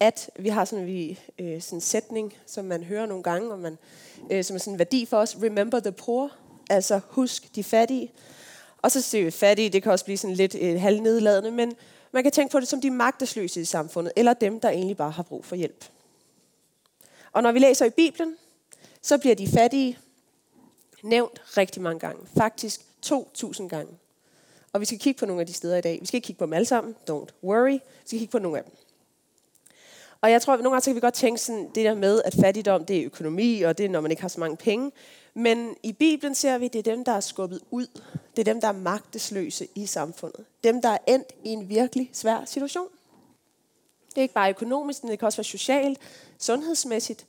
at 0.00 0.30
vi 0.38 0.48
har 0.48 0.64
sådan, 0.64 0.86
vi, 0.86 1.20
øh, 1.38 1.60
sådan 1.60 1.76
en 1.76 1.80
sætning, 1.80 2.34
som 2.46 2.64
man 2.64 2.84
hører 2.84 3.06
nogle 3.06 3.22
gange, 3.22 3.52
og 3.52 3.58
man, 3.58 3.78
øh, 4.30 4.44
som 4.44 4.54
er 4.56 4.58
sådan 4.58 4.72
en 4.72 4.78
værdi 4.78 5.06
for 5.06 5.16
os, 5.16 5.36
remember 5.42 5.80
the 5.80 5.92
poor, 5.92 6.32
altså 6.70 7.00
husk 7.08 7.54
de 7.54 7.64
fattige. 7.64 8.12
Og 8.82 8.90
så 8.90 9.00
ser 9.00 9.24
vi 9.24 9.30
fattige, 9.30 9.70
det 9.70 9.82
kan 9.82 9.92
også 9.92 10.04
blive 10.04 10.18
sådan 10.18 10.36
lidt 10.36 10.56
øh, 10.60 10.80
halvnedladende, 10.80 11.50
men 11.50 11.72
man 12.12 12.22
kan 12.22 12.32
tænke 12.32 12.52
på 12.52 12.60
det 12.60 12.68
som 12.68 12.80
de 12.80 12.90
magtesløse 12.90 13.60
i 13.60 13.64
samfundet, 13.64 14.12
eller 14.16 14.34
dem, 14.34 14.60
der 14.60 14.68
egentlig 14.68 14.96
bare 14.96 15.10
har 15.10 15.22
brug 15.22 15.44
for 15.44 15.56
hjælp. 15.56 15.84
Og 17.32 17.42
når 17.42 17.52
vi 17.52 17.58
læser 17.58 17.84
i 17.84 17.90
Bibelen, 17.90 18.36
så 19.02 19.18
bliver 19.18 19.34
de 19.34 19.48
fattige 19.48 19.98
nævnt 21.02 21.42
rigtig 21.56 21.82
mange 21.82 22.00
gange. 22.00 22.26
Faktisk 22.36 22.80
2.000 23.06 23.68
gange. 23.68 23.92
Og 24.72 24.80
vi 24.80 24.86
skal 24.86 24.98
kigge 24.98 25.18
på 25.18 25.26
nogle 25.26 25.40
af 25.40 25.46
de 25.46 25.52
steder 25.52 25.76
i 25.76 25.80
dag. 25.80 25.98
Vi 26.00 26.06
skal 26.06 26.16
ikke 26.16 26.26
kigge 26.26 26.38
på 26.38 26.44
dem 26.44 26.52
alle 26.52 26.66
sammen. 26.66 26.96
Don't 27.10 27.26
worry. 27.44 27.72
Vi 27.72 28.06
skal 28.06 28.18
kigge 28.18 28.32
på 28.32 28.38
nogle 28.38 28.58
af 28.58 28.64
dem. 28.64 28.72
Og 30.20 30.30
jeg 30.30 30.42
tror, 30.42 30.54
at 30.54 30.60
nogle 30.60 30.70
gange 30.74 30.82
så 30.82 30.90
kan 30.90 30.94
vi 30.94 31.00
godt 31.00 31.14
tænke 31.14 31.40
sådan, 31.40 31.70
det 31.74 31.84
der 31.84 31.94
med, 31.94 32.22
at 32.24 32.34
fattigdom 32.40 32.84
det 32.84 32.98
er 32.98 33.04
økonomi, 33.04 33.62
og 33.62 33.78
det 33.78 33.86
er, 33.86 33.90
når 33.90 34.00
man 34.00 34.10
ikke 34.10 34.20
har 34.20 34.28
så 34.28 34.40
mange 34.40 34.56
penge. 34.56 34.92
Men 35.34 35.76
i 35.82 35.92
Bibelen 35.92 36.34
ser 36.34 36.58
vi, 36.58 36.64
at 36.66 36.72
det 36.72 36.78
er 36.78 36.94
dem, 36.94 37.04
der 37.04 37.12
er 37.12 37.20
skubbet 37.20 37.60
ud. 37.70 37.86
Det 38.36 38.48
er 38.48 38.52
dem, 38.52 38.60
der 38.60 38.68
er 38.68 38.72
magtesløse 38.72 39.68
i 39.74 39.86
samfundet. 39.86 40.44
Dem, 40.64 40.82
der 40.82 40.88
er 40.88 40.98
endt 41.06 41.32
i 41.44 41.48
en 41.48 41.68
virkelig 41.68 42.10
svær 42.12 42.44
situation. 42.44 42.86
Det 44.08 44.18
er 44.18 44.22
ikke 44.22 44.34
bare 44.34 44.50
økonomisk, 44.50 45.02
men 45.02 45.10
det 45.10 45.18
kan 45.18 45.26
også 45.26 45.38
være 45.38 45.44
socialt, 45.44 45.98
sundhedsmæssigt, 46.38 47.26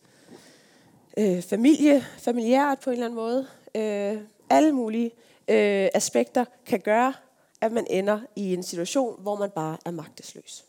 øh, 1.17 1.41
familie, 1.41 2.05
familiært 2.19 2.79
på 2.79 2.89
en 2.89 2.93
eller 2.93 3.05
anden 3.05 3.15
måde. 3.15 3.47
Øh, 3.75 4.21
alle 4.49 4.71
mulige 4.71 5.11
øh, 5.47 5.89
aspekter 5.93 6.45
kan 6.65 6.79
gøre, 6.79 7.13
at 7.61 7.71
man 7.71 7.87
ender 7.89 8.19
i 8.35 8.53
en 8.53 8.63
situation, 8.63 9.21
hvor 9.21 9.35
man 9.35 9.49
bare 9.49 9.77
er 9.85 9.91
magtesløs. 9.91 10.66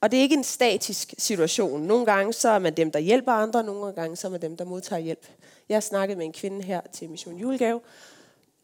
Og 0.00 0.10
det 0.10 0.18
er 0.18 0.22
ikke 0.22 0.36
en 0.36 0.44
statisk 0.44 1.14
situation. 1.18 1.80
Nogle 1.80 2.06
gange 2.06 2.32
så 2.32 2.48
er 2.48 2.58
man 2.58 2.76
dem, 2.76 2.90
der 2.90 2.98
hjælper 2.98 3.32
andre, 3.32 3.64
nogle 3.64 3.92
gange 3.92 4.16
så 4.16 4.26
er 4.26 4.30
man 4.30 4.42
dem, 4.42 4.56
der 4.56 4.64
modtager 4.64 5.00
hjælp. 5.00 5.26
Jeg 5.68 5.82
snakkede 5.82 6.18
med 6.18 6.26
en 6.26 6.32
kvinde 6.32 6.62
her 6.62 6.80
til 6.92 7.10
Mission 7.10 7.36
Julegave, 7.36 7.80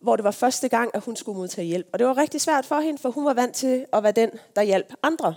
hvor 0.00 0.16
det 0.16 0.24
var 0.24 0.30
første 0.30 0.68
gang, 0.68 0.90
at 0.94 1.02
hun 1.02 1.16
skulle 1.16 1.38
modtage 1.38 1.66
hjælp. 1.66 1.86
Og 1.92 1.98
det 1.98 2.06
var 2.06 2.16
rigtig 2.16 2.40
svært 2.40 2.66
for 2.66 2.80
hende, 2.80 2.98
for 2.98 3.10
hun 3.10 3.24
var 3.24 3.34
vant 3.34 3.54
til 3.54 3.86
at 3.92 4.02
være 4.02 4.12
den, 4.12 4.30
der 4.56 4.62
hjalp 4.62 4.92
andre. 5.02 5.34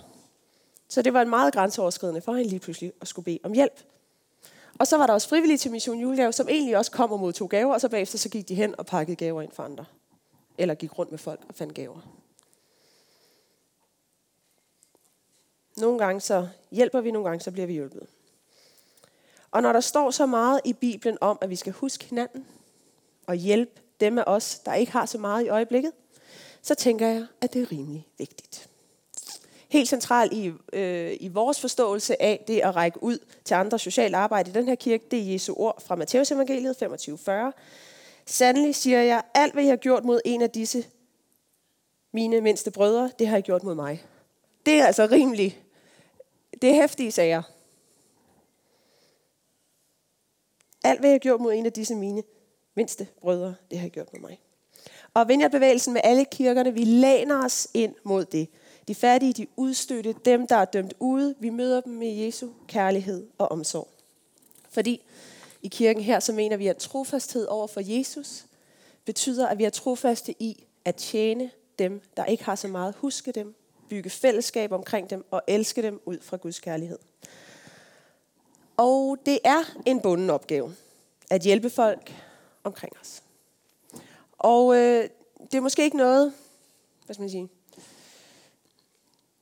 Så 0.88 1.02
det 1.02 1.14
var 1.14 1.22
en 1.22 1.30
meget 1.30 1.54
grænseoverskridende 1.54 2.20
for 2.20 2.34
hende 2.34 2.50
lige 2.50 2.60
pludselig 2.60 2.92
at 3.00 3.08
skulle 3.08 3.24
bede 3.24 3.38
om 3.44 3.52
hjælp. 3.52 3.80
Og 4.78 4.86
så 4.86 4.96
var 4.96 5.06
der 5.06 5.14
også 5.14 5.28
frivillige 5.28 5.58
til 5.58 5.70
Mission 5.70 5.98
Julegave, 5.98 6.32
som 6.32 6.48
egentlig 6.48 6.76
også 6.76 6.90
kom 6.90 7.12
og 7.12 7.20
modtog 7.20 7.48
gaver, 7.48 7.74
og 7.74 7.80
så 7.80 7.88
bagefter 7.88 8.18
så 8.18 8.28
gik 8.28 8.48
de 8.48 8.54
hen 8.54 8.74
og 8.78 8.86
pakkede 8.86 9.16
gaver 9.16 9.42
ind 9.42 9.52
for 9.52 9.62
andre. 9.62 9.84
Eller 10.58 10.74
gik 10.74 10.98
rundt 10.98 11.10
med 11.10 11.18
folk 11.18 11.40
og 11.48 11.54
fandt 11.54 11.74
gaver. 11.74 12.19
Nogle 15.76 15.98
gange 15.98 16.20
så 16.20 16.48
hjælper 16.70 17.00
vi, 17.00 17.10
nogle 17.10 17.28
gange 17.28 17.44
så 17.44 17.50
bliver 17.50 17.66
vi 17.66 17.72
hjulpet. 17.72 18.06
Og 19.50 19.62
når 19.62 19.72
der 19.72 19.80
står 19.80 20.10
så 20.10 20.26
meget 20.26 20.60
i 20.64 20.72
Bibelen 20.72 21.18
om, 21.20 21.38
at 21.40 21.50
vi 21.50 21.56
skal 21.56 21.72
huske 21.72 22.04
hinanden 22.04 22.46
og 23.26 23.34
hjælpe 23.34 23.80
dem 24.00 24.18
af 24.18 24.24
os, 24.26 24.58
der 24.58 24.74
ikke 24.74 24.92
har 24.92 25.06
så 25.06 25.18
meget 25.18 25.44
i 25.44 25.48
øjeblikket, 25.48 25.92
så 26.62 26.74
tænker 26.74 27.06
jeg, 27.06 27.26
at 27.40 27.52
det 27.52 27.62
er 27.62 27.72
rimelig 27.72 28.06
vigtigt. 28.18 28.68
Helt 29.68 29.88
centralt 29.88 30.32
i, 30.32 30.52
øh, 30.72 31.16
i 31.20 31.28
vores 31.28 31.60
forståelse 31.60 32.22
af 32.22 32.44
det 32.46 32.60
at 32.60 32.76
række 32.76 33.02
ud 33.02 33.18
til 33.44 33.54
andre 33.54 33.78
socialt 33.78 34.14
arbejde 34.14 34.50
i 34.50 34.52
den 34.52 34.68
her 34.68 34.74
kirke, 34.74 35.04
det 35.10 35.18
er 35.18 35.32
Jesu 35.32 35.54
ord 35.56 35.82
fra 35.82 35.94
Matteus 35.94 36.30
evangeliet 36.30 36.82
25.40. 36.82 37.30
Sandelig 38.26 38.74
siger 38.74 39.02
jeg, 39.02 39.22
alt 39.34 39.52
hvad 39.52 39.64
I 39.64 39.66
har 39.66 39.76
gjort 39.76 40.04
mod 40.04 40.20
en 40.24 40.42
af 40.42 40.50
disse 40.50 40.84
mine 42.12 42.40
mindste 42.40 42.70
brødre, 42.70 43.10
det 43.18 43.26
har 43.26 43.36
I 43.36 43.40
gjort 43.40 43.62
mod 43.62 43.74
mig. 43.74 44.04
Det 44.66 44.74
er 44.74 44.86
altså 44.86 45.08
rimelig. 45.10 45.62
Det 46.62 46.70
er 46.70 46.74
hæftige 46.74 47.12
sager. 47.12 47.42
Alt, 50.84 51.00
hvad 51.00 51.10
jeg 51.10 51.14
har 51.14 51.18
gjort 51.18 51.40
mod 51.40 51.52
en 51.52 51.66
af 51.66 51.72
disse 51.72 51.94
mine 51.94 52.22
mindste 52.74 53.08
brødre, 53.20 53.54
det 53.70 53.78
har 53.78 53.84
jeg 53.84 53.92
gjort 53.92 54.12
mod 54.12 54.20
mig. 54.20 54.40
Og 55.14 55.26
bevægelsen 55.26 55.92
med 55.92 56.00
alle 56.04 56.24
kirkerne, 56.24 56.74
vi 56.74 56.84
læner 56.84 57.44
os 57.44 57.68
ind 57.74 57.94
mod 58.04 58.24
det. 58.24 58.48
De 58.88 58.94
fattige, 58.94 59.32
de 59.32 59.46
udstødte, 59.56 60.14
dem, 60.24 60.46
der 60.46 60.56
er 60.56 60.64
dømt 60.64 60.94
ude, 60.98 61.34
vi 61.38 61.50
møder 61.50 61.80
dem 61.80 61.92
med 61.92 62.08
Jesu 62.08 62.48
kærlighed 62.68 63.26
og 63.38 63.52
omsorg. 63.52 63.88
Fordi 64.70 65.02
i 65.62 65.68
kirken 65.68 66.02
her, 66.02 66.20
så 66.20 66.32
mener 66.32 66.56
vi, 66.56 66.66
at 66.66 66.76
trofasthed 66.76 67.46
over 67.46 67.66
for 67.66 67.80
Jesus 67.84 68.46
betyder, 69.04 69.48
at 69.48 69.58
vi 69.58 69.64
er 69.64 69.70
trofaste 69.70 70.34
i 70.38 70.66
at 70.84 70.94
tjene 70.94 71.50
dem, 71.78 72.02
der 72.16 72.24
ikke 72.24 72.44
har 72.44 72.54
så 72.54 72.68
meget. 72.68 72.94
Huske 72.94 73.32
dem, 73.32 73.54
bygge 73.90 74.10
fællesskab 74.10 74.72
omkring 74.72 75.10
dem 75.10 75.24
og 75.30 75.42
elske 75.46 75.82
dem 75.82 76.00
ud 76.04 76.18
fra 76.22 76.36
Guds 76.36 76.60
kærlighed. 76.60 76.98
Og 78.76 79.18
det 79.26 79.38
er 79.44 79.62
en 79.86 80.00
bunden 80.00 80.30
opgave 80.30 80.74
at 81.30 81.42
hjælpe 81.42 81.70
folk 81.70 82.14
omkring 82.64 82.92
os. 83.00 83.22
Og 84.38 84.76
øh, 84.76 85.08
det 85.50 85.54
er 85.54 85.60
måske 85.60 85.84
ikke 85.84 85.96
noget, 85.96 86.32
hvad 87.06 87.14
skal 87.14 87.22
man 87.22 87.30
sige, 87.30 87.48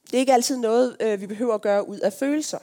det 0.07 0.15
er 0.15 0.19
ikke 0.19 0.33
altid 0.33 0.57
noget, 0.57 0.97
øh, 1.01 1.21
vi 1.21 1.27
behøver 1.27 1.55
at 1.55 1.63
gøre 1.63 1.89
ud 1.89 1.99
af 1.99 2.13
følelser. 2.13 2.59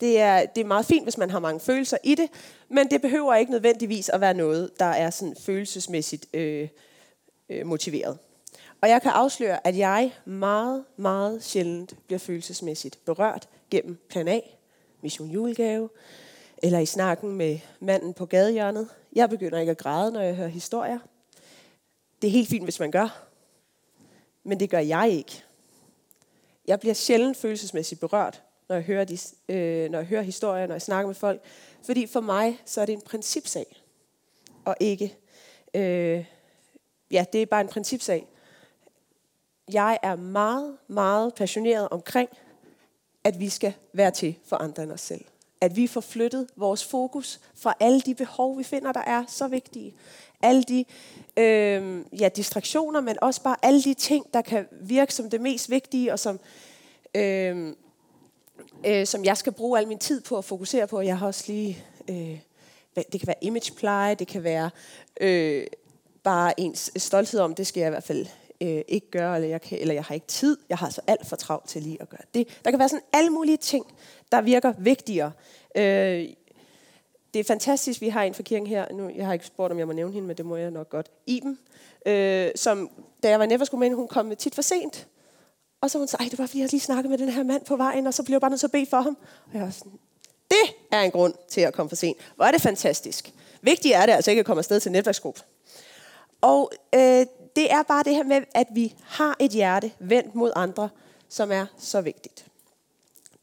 Det 0.00 0.20
er, 0.20 0.46
det 0.46 0.60
er 0.60 0.64
meget 0.64 0.86
fint, 0.86 1.04
hvis 1.04 1.18
man 1.18 1.30
har 1.30 1.38
mange 1.38 1.60
følelser 1.60 1.96
i 2.04 2.14
det, 2.14 2.30
men 2.68 2.90
det 2.90 3.02
behøver 3.02 3.34
ikke 3.34 3.52
nødvendigvis 3.52 4.08
at 4.08 4.20
være 4.20 4.34
noget, 4.34 4.70
der 4.80 4.84
er 4.84 5.10
sådan 5.10 5.36
følelsesmæssigt 5.40 6.26
øh, 6.34 6.68
øh, 7.48 7.66
motiveret. 7.66 8.18
Og 8.84 8.90
jeg 8.90 9.02
kan 9.02 9.10
afsløre, 9.10 9.66
at 9.66 9.78
jeg 9.78 10.12
meget, 10.24 10.84
meget 10.96 11.44
sjældent 11.44 11.94
bliver 12.06 12.18
følelsesmæssigt 12.18 12.98
berørt 13.04 13.48
gennem 13.70 13.98
plan 14.08 14.28
A, 14.28 14.40
mission 15.02 15.30
julegave, 15.30 15.88
eller 16.58 16.78
i 16.78 16.86
snakken 16.86 17.30
med 17.30 17.58
manden 17.80 18.14
på 18.14 18.26
gadehjørnet. 18.26 18.88
Jeg 19.12 19.30
begynder 19.30 19.58
ikke 19.58 19.70
at 19.70 19.78
græde, 19.78 20.12
når 20.12 20.20
jeg 20.20 20.34
hører 20.34 20.48
historier. 20.48 20.98
Det 22.22 22.28
er 22.28 22.32
helt 22.32 22.48
fint, 22.48 22.64
hvis 22.64 22.80
man 22.80 22.90
gør, 22.90 23.28
men 24.42 24.60
det 24.60 24.70
gør 24.70 24.78
jeg 24.78 25.10
ikke. 25.10 25.44
Jeg 26.66 26.80
bliver 26.80 26.94
sjældent 26.94 27.36
følelsesmæssigt 27.36 28.00
berørt, 28.00 28.42
når 28.68 28.76
jeg 28.76 28.84
hører, 28.84 29.04
de, 29.04 29.18
øh, 29.48 29.90
når 29.90 29.98
jeg 29.98 30.06
hører 30.06 30.22
historier, 30.22 30.66
når 30.66 30.74
jeg 30.74 30.82
snakker 30.82 31.06
med 31.06 31.14
folk. 31.14 31.42
Fordi 31.82 32.06
for 32.06 32.20
mig, 32.20 32.60
så 32.64 32.80
er 32.80 32.86
det 32.86 32.92
en 32.92 33.02
principsag. 33.02 33.82
Og 34.64 34.76
ikke, 34.80 35.16
øh, 35.74 36.24
ja, 37.10 37.24
det 37.32 37.42
er 37.42 37.46
bare 37.46 37.60
en 37.60 37.68
principsag. 37.68 38.28
Jeg 39.72 39.98
er 40.02 40.16
meget, 40.16 40.76
meget 40.88 41.34
passioneret 41.34 41.88
omkring, 41.90 42.28
at 43.24 43.40
vi 43.40 43.48
skal 43.48 43.72
være 43.92 44.10
til 44.10 44.36
for 44.44 44.56
andre 44.56 44.82
end 44.82 44.92
os 44.92 45.00
selv. 45.00 45.24
At 45.60 45.76
vi 45.76 45.86
får 45.86 46.00
flyttet 46.00 46.46
vores 46.56 46.84
fokus 46.84 47.40
fra 47.54 47.74
alle 47.80 48.00
de 48.00 48.14
behov, 48.14 48.58
vi 48.58 48.64
finder, 48.64 48.92
der 48.92 49.00
er 49.00 49.24
så 49.28 49.48
vigtige. 49.48 49.94
Alle 50.42 50.62
de 50.62 50.84
øh, 51.36 52.04
ja, 52.20 52.28
distraktioner, 52.28 53.00
men 53.00 53.16
også 53.22 53.42
bare 53.42 53.56
alle 53.62 53.82
de 53.82 53.94
ting, 53.94 54.34
der 54.34 54.42
kan 54.42 54.66
virke 54.80 55.14
som 55.14 55.30
det 55.30 55.40
mest 55.40 55.70
vigtige, 55.70 56.12
og 56.12 56.18
som, 56.18 56.40
øh, 57.14 57.72
øh, 58.86 59.06
som 59.06 59.24
jeg 59.24 59.36
skal 59.36 59.52
bruge 59.52 59.78
al 59.78 59.88
min 59.88 59.98
tid 59.98 60.20
på 60.20 60.38
at 60.38 60.44
fokusere 60.44 60.86
på. 60.86 61.00
Jeg 61.00 61.18
har 61.18 61.26
også 61.26 61.44
lige, 61.46 61.84
øh, 62.08 62.38
det 62.96 63.20
kan 63.20 63.26
være 63.26 63.44
imagepleje, 63.44 64.14
det 64.14 64.26
kan 64.26 64.44
være 64.44 64.70
øh, 65.20 65.66
bare 66.22 66.60
ens 66.60 66.90
stolthed 66.96 67.40
om, 67.40 67.54
det 67.54 67.66
skal 67.66 67.80
jeg 67.80 67.88
i 67.88 67.90
hvert 67.90 68.04
fald 68.04 68.26
øh, 68.60 68.82
ikke 68.88 69.10
gøre, 69.10 69.34
eller 69.34 69.48
jeg, 69.48 69.60
kan, 69.60 69.78
eller 69.78 69.94
jeg 69.94 70.04
har 70.04 70.14
ikke 70.14 70.26
tid, 70.26 70.56
jeg 70.68 70.78
har 70.78 70.90
så 70.90 71.00
alt 71.06 71.26
for 71.26 71.36
travlt 71.36 71.68
til 71.68 71.82
lige 71.82 71.96
at 72.00 72.08
gøre 72.08 72.24
det. 72.34 72.60
Der 72.64 72.70
kan 72.70 72.78
være 72.78 72.88
sådan 72.88 73.04
alle 73.12 73.30
mulige 73.30 73.56
ting, 73.56 73.86
der 74.32 74.40
virker 74.40 74.72
vigtigere. 74.78 75.32
Øh, 75.76 76.28
det 77.34 77.40
er 77.40 77.44
fantastisk, 77.44 78.00
vi 78.00 78.08
har 78.08 78.22
en 78.22 78.34
fra 78.34 78.42
kirken 78.42 78.66
her, 78.66 78.92
nu, 78.92 79.10
jeg 79.16 79.26
har 79.26 79.32
ikke 79.32 79.46
spurgt, 79.46 79.72
om 79.72 79.78
jeg 79.78 79.86
må 79.86 79.92
nævne 79.92 80.12
hende, 80.12 80.26
men 80.26 80.36
det 80.36 80.46
må 80.46 80.56
jeg 80.56 80.70
nok 80.70 80.90
godt, 80.90 81.10
Iben, 81.26 81.58
øh, 82.06 82.50
som, 82.56 82.90
da 83.22 83.28
jeg 83.28 83.38
var 83.38 83.44
i 83.44 83.76
med 83.76 83.94
hun 83.94 84.08
kom 84.08 84.36
tit 84.36 84.54
for 84.54 84.62
sent, 84.62 85.06
og 85.80 85.90
så 85.90 85.98
hun 85.98 86.08
sagde, 86.08 86.30
det 86.30 86.38
var 86.38 86.46
fordi, 86.46 86.60
jeg 86.60 86.70
lige 86.70 86.80
snakkede 86.80 87.08
med 87.08 87.18
den 87.18 87.28
her 87.28 87.42
mand 87.42 87.64
på 87.64 87.76
vejen, 87.76 88.06
og 88.06 88.14
så 88.14 88.22
blev 88.22 88.34
jeg 88.34 88.40
bare 88.40 88.50
nødt 88.50 88.60
til 88.60 88.66
at 88.66 88.72
bede 88.72 88.86
for 88.86 89.00
ham. 89.00 89.16
Og 89.46 89.54
jeg 89.54 89.62
var 89.62 89.70
sådan, 89.70 89.92
det 90.48 90.74
er 90.92 91.00
en 91.00 91.10
grund 91.10 91.34
til 91.48 91.60
at 91.60 91.74
komme 91.74 91.88
for 91.88 91.96
sent. 91.96 92.16
Hvor 92.36 92.44
er 92.44 92.50
det 92.50 92.60
fantastisk. 92.60 93.32
Vigtigt 93.62 93.94
er 93.94 94.06
det 94.06 94.12
altså 94.12 94.30
ikke 94.30 94.40
at 94.40 94.46
komme 94.46 94.58
afsted 94.58 94.80
til 94.80 94.92
netværksgruppen. 94.92 95.42
Og 96.40 96.72
øh, 96.94 97.26
det 97.56 97.72
er 97.72 97.82
bare 97.82 98.02
det 98.02 98.14
her 98.14 98.24
med, 98.24 98.42
at 98.54 98.66
vi 98.72 98.94
har 99.02 99.36
et 99.40 99.50
hjerte 99.50 99.92
vendt 99.98 100.34
mod 100.34 100.52
andre, 100.56 100.88
som 101.28 101.52
er 101.52 101.66
så 101.78 102.00
vigtigt. 102.00 102.46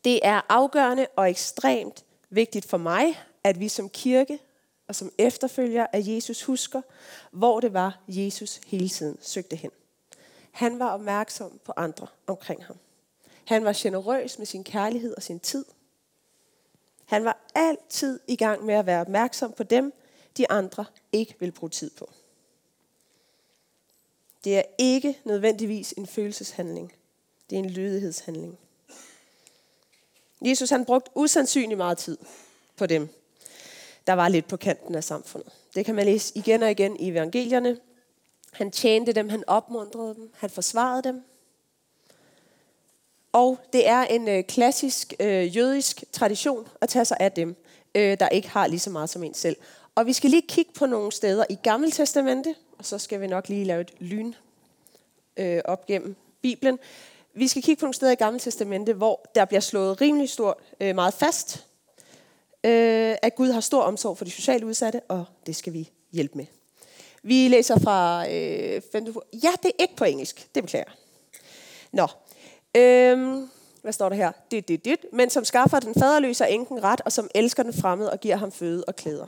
Det 0.04 0.20
er 0.24 0.42
afgørende 0.50 1.08
og 1.16 1.30
ekstremt 1.30 2.06
vigtigt 2.30 2.66
for 2.66 2.78
mig, 2.78 3.24
at 3.44 3.60
vi 3.60 3.68
som 3.68 3.90
kirke 3.90 4.40
og 4.88 4.96
som 4.96 5.12
efterfølger 5.18 5.88
af 5.94 6.02
Jesus 6.06 6.44
husker, 6.44 6.82
hvor 7.32 7.60
det 7.60 7.74
var, 7.74 8.00
Jesus 8.08 8.62
hele 8.68 8.90
tiden 8.90 9.18
søgte 9.22 9.56
hen. 9.56 9.72
Han 10.52 10.80
var 10.80 10.90
opmærksom 10.90 11.60
på 11.66 11.74
andre 11.76 12.08
omkring 12.28 12.66
ham. 12.66 12.76
Han 13.46 13.66
var 13.66 13.74
generøs 13.76 14.38
med 14.38 14.46
sin 14.46 14.64
kærlighed 14.64 15.14
og 15.18 15.24
sin 15.24 15.40
tid. 15.40 15.66
Han 17.06 17.26
var 17.26 17.38
altid 17.56 18.20
i 18.28 18.36
gang 18.36 18.66
med 18.66 18.76
at 18.76 18.86
være 18.86 19.02
opmærksom 19.02 19.52
på 19.52 19.64
dem, 19.64 19.94
de 20.38 20.52
andre 20.52 20.86
ikke 21.12 21.36
vil 21.40 21.52
bruge 21.52 21.70
tid 21.70 21.90
på. 21.90 22.10
Det 24.44 24.58
er 24.58 24.64
ikke 24.78 25.18
nødvendigvis 25.24 25.94
en 25.98 26.08
følelseshandling. 26.08 26.94
Det 27.50 27.56
er 27.56 27.60
en 27.60 27.70
lydighedshandling. 27.70 28.58
Jesus 30.46 30.70
han 30.70 30.86
brugte 30.86 31.12
usandsynlig 31.16 31.78
meget 31.78 31.98
tid 31.98 32.18
på 32.78 32.86
dem, 32.86 33.10
der 34.08 34.14
var 34.14 34.30
lidt 34.30 34.48
på 34.48 34.58
kanten 34.58 34.96
af 34.96 35.04
samfundet. 35.04 35.54
Det 35.76 35.86
kan 35.86 35.96
man 35.96 36.06
læse 36.06 36.38
igen 36.38 36.64
og 36.64 36.72
igen 36.72 37.00
i 37.00 37.10
evangelierne. 37.10 37.78
Han 38.52 38.72
tjente 38.72 39.12
dem, 39.12 39.30
han 39.30 39.44
opmuntrede 39.48 40.16
dem, 40.16 40.32
han 40.36 40.50
forsvarede 40.50 41.04
dem. 41.04 41.24
Og 43.32 43.60
det 43.74 43.88
er 43.88 44.02
en 44.02 44.28
øh, 44.28 44.44
klassisk 44.44 45.14
øh, 45.20 45.58
jødisk 45.58 46.04
tradition 46.12 46.68
at 46.82 46.90
tage 46.90 47.06
sig 47.06 47.18
af 47.20 47.32
dem, 47.32 47.56
øh, 47.96 48.20
der 48.20 48.30
ikke 48.30 48.50
har 48.50 48.68
lige 48.68 48.80
så 48.80 48.90
meget 48.90 49.10
som 49.10 49.24
en 49.24 49.34
selv. 49.34 49.56
Og 49.96 50.06
vi 50.06 50.14
skal 50.14 50.30
lige 50.30 50.48
kigge 50.48 50.72
på 50.74 50.86
nogle 50.86 51.12
steder 51.12 51.46
i 51.50 51.56
Gamle 51.64 51.92
Testamente, 51.92 52.56
og 52.82 52.86
så 52.86 52.98
skal 52.98 53.22
vi 53.22 53.28
nok 53.28 53.50
lige 53.50 53.66
lave 53.66 53.82
et 53.82 53.94
lyn 54.00 54.34
øh, 55.38 55.62
op 55.66 55.86
gennem 55.86 56.16
Bibelen. 56.42 56.80
Vi 57.34 57.48
skal 57.48 57.62
kigge 57.62 57.80
på 57.80 57.86
nogle 57.86 57.94
steder 57.94 58.12
i 58.12 58.16
Gamle 58.16 58.40
Testamente, 58.40 58.94
hvor 58.94 59.26
der 59.36 59.46
bliver 59.46 59.60
slået 59.60 60.02
rimelig 60.02 60.30
stort 60.30 60.58
øh, 60.80 60.96
meget 60.96 61.14
fast, 61.14 61.66
øh, 62.64 63.16
at 63.22 63.36
Gud 63.36 63.52
har 63.52 63.62
stor 63.62 63.82
omsorg 63.82 64.18
for 64.18 64.26
de 64.26 64.32
socialt 64.32 64.64
udsatte, 64.64 65.00
og 65.00 65.26
det 65.46 65.56
skal 65.56 65.74
vi 65.74 65.90
hjælpe 66.12 66.38
med. 66.38 66.46
Vi 67.24 67.48
læser 67.48 67.80
fra 67.80 68.26
øh, 68.32 68.82
5. 68.92 69.16
Ja, 69.34 69.52
det 69.64 69.70
er 69.70 69.82
ikke 69.82 69.96
på 69.96 70.04
engelsk. 70.04 70.48
Det 70.56 70.64
beklager 70.64 70.92
Nå. 71.92 72.08
Øhm, 72.78 73.50
hvad 73.82 73.94
står 73.94 74.10
der 74.10 74.16
her? 74.16 74.32
Det, 74.52 74.68
det, 74.68 74.86
det. 74.86 74.98
Men 75.14 75.30
som 75.30 75.46
skaffer 75.46 75.80
den 75.80 75.94
faderløse 75.94 76.44
og 76.44 76.52
enken 76.52 76.84
ret, 76.84 77.02
og 77.06 77.12
som 77.12 77.30
elsker 77.36 77.64
den 77.64 77.74
fremmede 77.74 78.12
og 78.12 78.20
giver 78.20 78.36
ham 78.36 78.52
føde 78.52 78.84
og 78.88 78.96
klæder. 78.96 79.28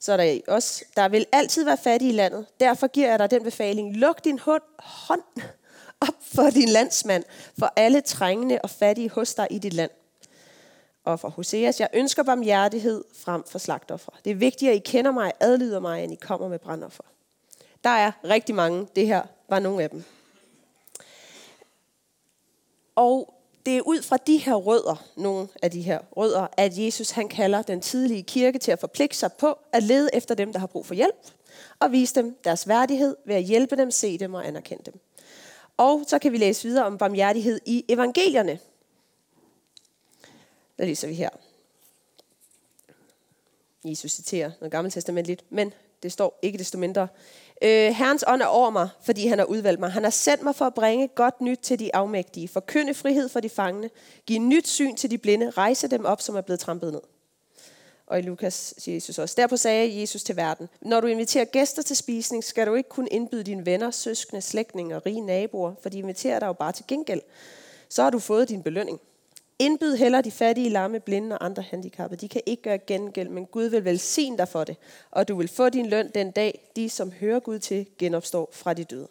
Så 0.00 0.12
er 0.12 0.16
der 0.16 0.40
også, 0.48 0.84
der 0.96 1.08
vil 1.08 1.26
altid 1.32 1.64
være 1.64 1.76
fattige 1.76 2.08
i 2.08 2.14
landet. 2.14 2.46
Derfor 2.60 2.86
giver 2.86 3.08
jeg 3.08 3.18
dig 3.18 3.30
den 3.30 3.42
befaling. 3.42 3.96
Luk 3.96 4.24
din 4.24 4.38
hund, 4.38 4.62
hånd 4.78 5.22
op 6.00 6.14
for 6.22 6.50
din 6.50 6.68
landsmand, 6.68 7.24
for 7.58 7.72
alle 7.76 8.00
trængende 8.00 8.58
og 8.62 8.70
fattige 8.70 9.10
hos 9.10 9.34
dig 9.34 9.46
i 9.50 9.58
dit 9.58 9.72
land. 9.72 9.90
Og 11.04 11.20
for 11.20 11.28
Hoseas, 11.28 11.80
jeg 11.80 11.88
ønsker 11.94 12.22
barmhjertighed 12.22 13.04
frem 13.14 13.44
for 13.44 13.58
slagtoffer. 13.58 14.12
Det 14.24 14.30
er 14.30 14.34
vigtigt, 14.34 14.70
at 14.70 14.76
I 14.76 14.78
kender 14.78 15.10
mig, 15.10 15.32
adlyder 15.40 15.80
mig, 15.80 16.04
end 16.04 16.12
I 16.12 16.16
kommer 16.16 16.48
med 16.48 16.58
brandoffer. 16.58 17.04
Der 17.84 17.90
er 17.90 18.12
rigtig 18.24 18.54
mange. 18.54 18.88
Det 18.96 19.06
her 19.06 19.22
var 19.48 19.58
nogle 19.58 19.82
af 19.82 19.90
dem. 19.90 20.04
Og 22.96 23.37
det 23.66 23.76
er 23.76 23.82
ud 23.82 24.02
fra 24.02 24.16
de 24.16 24.36
her 24.36 24.54
rødder, 24.54 25.04
nogle 25.16 25.48
af 25.62 25.70
de 25.70 25.82
her 25.82 25.98
rødder, 26.16 26.46
at 26.56 26.78
Jesus 26.78 27.10
han 27.10 27.28
kalder 27.28 27.62
den 27.62 27.80
tidlige 27.80 28.22
kirke 28.22 28.58
til 28.58 28.72
at 28.72 28.78
forpligte 28.78 29.16
sig 29.16 29.32
på 29.32 29.58
at 29.72 29.82
lede 29.82 30.10
efter 30.12 30.34
dem, 30.34 30.52
der 30.52 30.58
har 30.58 30.66
brug 30.66 30.86
for 30.86 30.94
hjælp, 30.94 31.32
og 31.78 31.92
vise 31.92 32.14
dem 32.14 32.36
deres 32.44 32.68
værdighed 32.68 33.16
ved 33.26 33.34
at 33.34 33.42
hjælpe 33.42 33.76
dem, 33.76 33.90
se 33.90 34.18
dem 34.18 34.34
og 34.34 34.46
anerkende 34.46 34.82
dem. 34.84 35.00
Og 35.76 36.04
så 36.06 36.18
kan 36.18 36.32
vi 36.32 36.38
læse 36.38 36.68
videre 36.68 36.86
om 36.86 36.98
barmhjertighed 36.98 37.60
i 37.66 37.84
evangelierne. 37.88 38.58
Der 40.78 40.84
læser 40.84 41.08
vi 41.08 41.14
her. 41.14 41.30
Jesus 43.84 44.12
citerer 44.12 44.50
noget 44.60 44.72
gammelt 44.72 45.26
lidt, 45.26 45.44
men 45.50 45.72
det 46.02 46.12
står 46.12 46.38
ikke 46.42 46.58
desto 46.58 46.78
mindre. 46.78 47.08
Øh, 47.62 47.92
Herrens 47.92 48.24
ånd 48.26 48.42
er 48.42 48.46
over 48.46 48.70
mig, 48.70 48.88
fordi 49.02 49.26
han 49.26 49.38
har 49.38 49.46
udvalgt 49.46 49.80
mig. 49.80 49.90
Han 49.90 50.02
har 50.02 50.10
sendt 50.10 50.42
mig 50.42 50.54
for 50.54 50.64
at 50.64 50.74
bringe 50.74 51.08
godt 51.08 51.40
nyt 51.40 51.58
til 51.58 51.78
de 51.78 51.96
afmægtige, 51.96 52.48
forkynde 52.48 52.94
frihed 52.94 53.28
for 53.28 53.40
de 53.40 53.48
fangne, 53.48 53.90
give 54.26 54.38
nyt 54.38 54.68
syn 54.68 54.96
til 54.96 55.10
de 55.10 55.18
blinde, 55.18 55.50
rejse 55.50 55.88
dem 55.88 56.04
op, 56.04 56.20
som 56.20 56.36
er 56.36 56.40
blevet 56.40 56.60
trampet 56.60 56.92
ned. 56.92 57.00
Og 58.06 58.18
i 58.18 58.22
Lukas 58.22 58.74
siger 58.78 58.94
Jesus 58.94 59.18
også, 59.18 59.34
derpå 59.38 59.56
sagde 59.56 60.00
Jesus 60.00 60.22
til 60.22 60.36
verden, 60.36 60.68
når 60.80 61.00
du 61.00 61.06
inviterer 61.06 61.44
gæster 61.44 61.82
til 61.82 61.96
spisning, 61.96 62.44
skal 62.44 62.66
du 62.66 62.74
ikke 62.74 62.88
kun 62.88 63.08
indbyde 63.10 63.44
dine 63.44 63.66
venner, 63.66 63.90
søskende, 63.90 64.42
slægtninge 64.42 64.96
og 64.96 65.06
rige 65.06 65.20
naboer, 65.20 65.74
for 65.82 65.88
de 65.88 65.98
inviterer 65.98 66.38
dig 66.38 66.46
jo 66.46 66.52
bare 66.52 66.72
til 66.72 66.84
gengæld. 66.88 67.20
Så 67.88 68.02
har 68.02 68.10
du 68.10 68.18
fået 68.18 68.48
din 68.48 68.62
belønning. 68.62 69.00
Indbyd 69.58 69.96
heller 69.96 70.20
de 70.20 70.30
fattige, 70.30 70.68
lamme, 70.68 71.00
blinde 71.00 71.38
og 71.38 71.44
andre 71.44 71.62
handicappede. 71.62 72.20
De 72.20 72.28
kan 72.28 72.42
ikke 72.46 72.62
gøre 72.62 72.78
gengæld, 72.78 73.28
men 73.28 73.46
Gud 73.46 73.64
vil 73.64 73.84
velsigne 73.84 74.38
dig 74.38 74.48
for 74.48 74.64
det, 74.64 74.76
og 75.10 75.28
du 75.28 75.36
vil 75.36 75.48
få 75.48 75.68
din 75.68 75.86
løn 75.86 76.10
den 76.14 76.30
dag, 76.30 76.70
de 76.76 76.90
som 76.90 77.12
hører 77.12 77.40
Gud 77.40 77.58
til, 77.58 77.86
genopstår 77.98 78.48
fra 78.52 78.74
de 78.74 78.84
døde. 78.84 79.08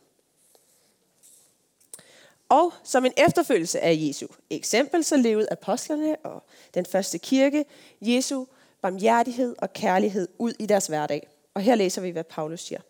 Og 2.50 2.74
som 2.84 3.06
en 3.06 3.14
efterfølgelse 3.18 3.80
af 3.80 3.96
Jesu 4.00 4.28
eksempel, 4.50 5.04
så 5.04 5.18
levede 5.18 5.48
apostlerne 5.52 6.16
og 6.16 6.44
den 6.74 6.86
første 6.86 7.18
kirke 7.18 7.66
Jesu 8.02 8.46
barmhjertighed 8.82 9.56
og 9.58 9.74
kærlighed 9.74 10.28
ud 10.38 10.54
i 10.60 10.66
deres 10.66 10.88
hverdag. 10.88 11.28
Og 11.54 11.62
her 11.62 11.76
læser 11.76 12.02
vi, 12.02 12.10
hvad 12.10 12.24
Paulus 12.24 12.62
siger. 12.62 12.82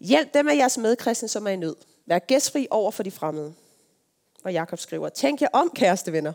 Hjælp 0.00 0.34
dem 0.34 0.48
af 0.48 0.56
jeres 0.56 0.78
medkristne, 0.78 1.28
som 1.28 1.46
er 1.46 1.50
i 1.50 1.56
nød. 1.56 1.76
Vær 2.06 2.18
gæstfri 2.18 2.66
over 2.70 2.90
for 2.90 3.02
de 3.02 3.10
fremmede. 3.10 3.54
Og 4.44 4.52
Jakob 4.52 4.78
skriver, 4.78 5.08
tænk 5.08 5.40
jer 5.42 5.48
om, 5.52 5.70
kæreste 5.74 6.12
venner. 6.12 6.32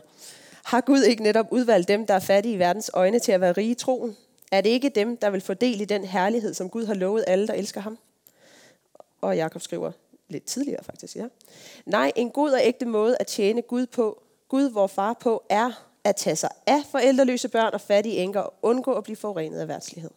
Har 0.64 0.80
Gud 0.80 1.02
ikke 1.02 1.22
netop 1.22 1.46
udvalgt 1.50 1.88
dem, 1.88 2.06
der 2.06 2.14
er 2.14 2.18
fattige 2.18 2.54
i 2.54 2.58
verdens 2.58 2.90
øjne, 2.94 3.18
til 3.18 3.32
at 3.32 3.40
være 3.40 3.52
rige 3.52 3.70
i 3.70 3.74
troen? 3.74 4.16
Er 4.52 4.60
det 4.60 4.70
ikke 4.70 4.88
dem, 4.88 5.16
der 5.16 5.30
vil 5.30 5.40
få 5.40 5.54
del 5.54 5.80
i 5.80 5.84
den 5.84 6.04
herlighed, 6.04 6.54
som 6.54 6.70
Gud 6.70 6.86
har 6.86 6.94
lovet 6.94 7.24
alle, 7.26 7.46
der 7.46 7.54
elsker 7.54 7.80
ham? 7.80 7.98
Og 9.20 9.36
Jakob 9.36 9.62
skriver 9.62 9.92
lidt 10.28 10.44
tidligere 10.44 10.84
faktisk, 10.84 11.16
ja. 11.16 11.26
Nej, 11.86 12.12
en 12.16 12.30
god 12.30 12.50
og 12.50 12.60
ægte 12.62 12.86
måde 12.86 13.16
at 13.20 13.26
tjene 13.26 13.62
Gud 13.62 13.86
på, 13.86 14.22
Gud 14.48 14.70
vor 14.70 14.86
far 14.86 15.12
på, 15.12 15.44
er 15.48 15.88
at 16.04 16.16
tage 16.16 16.36
sig 16.36 16.50
af 16.66 16.78
forældreløse 16.90 17.48
børn 17.48 17.74
og 17.74 17.80
fattige 17.80 18.16
enker 18.16 18.40
og 18.40 18.54
undgå 18.62 18.92
at 18.92 19.04
blive 19.04 19.16
forurenet 19.16 19.60
af 19.60 19.68
værtslighed. 19.68 20.10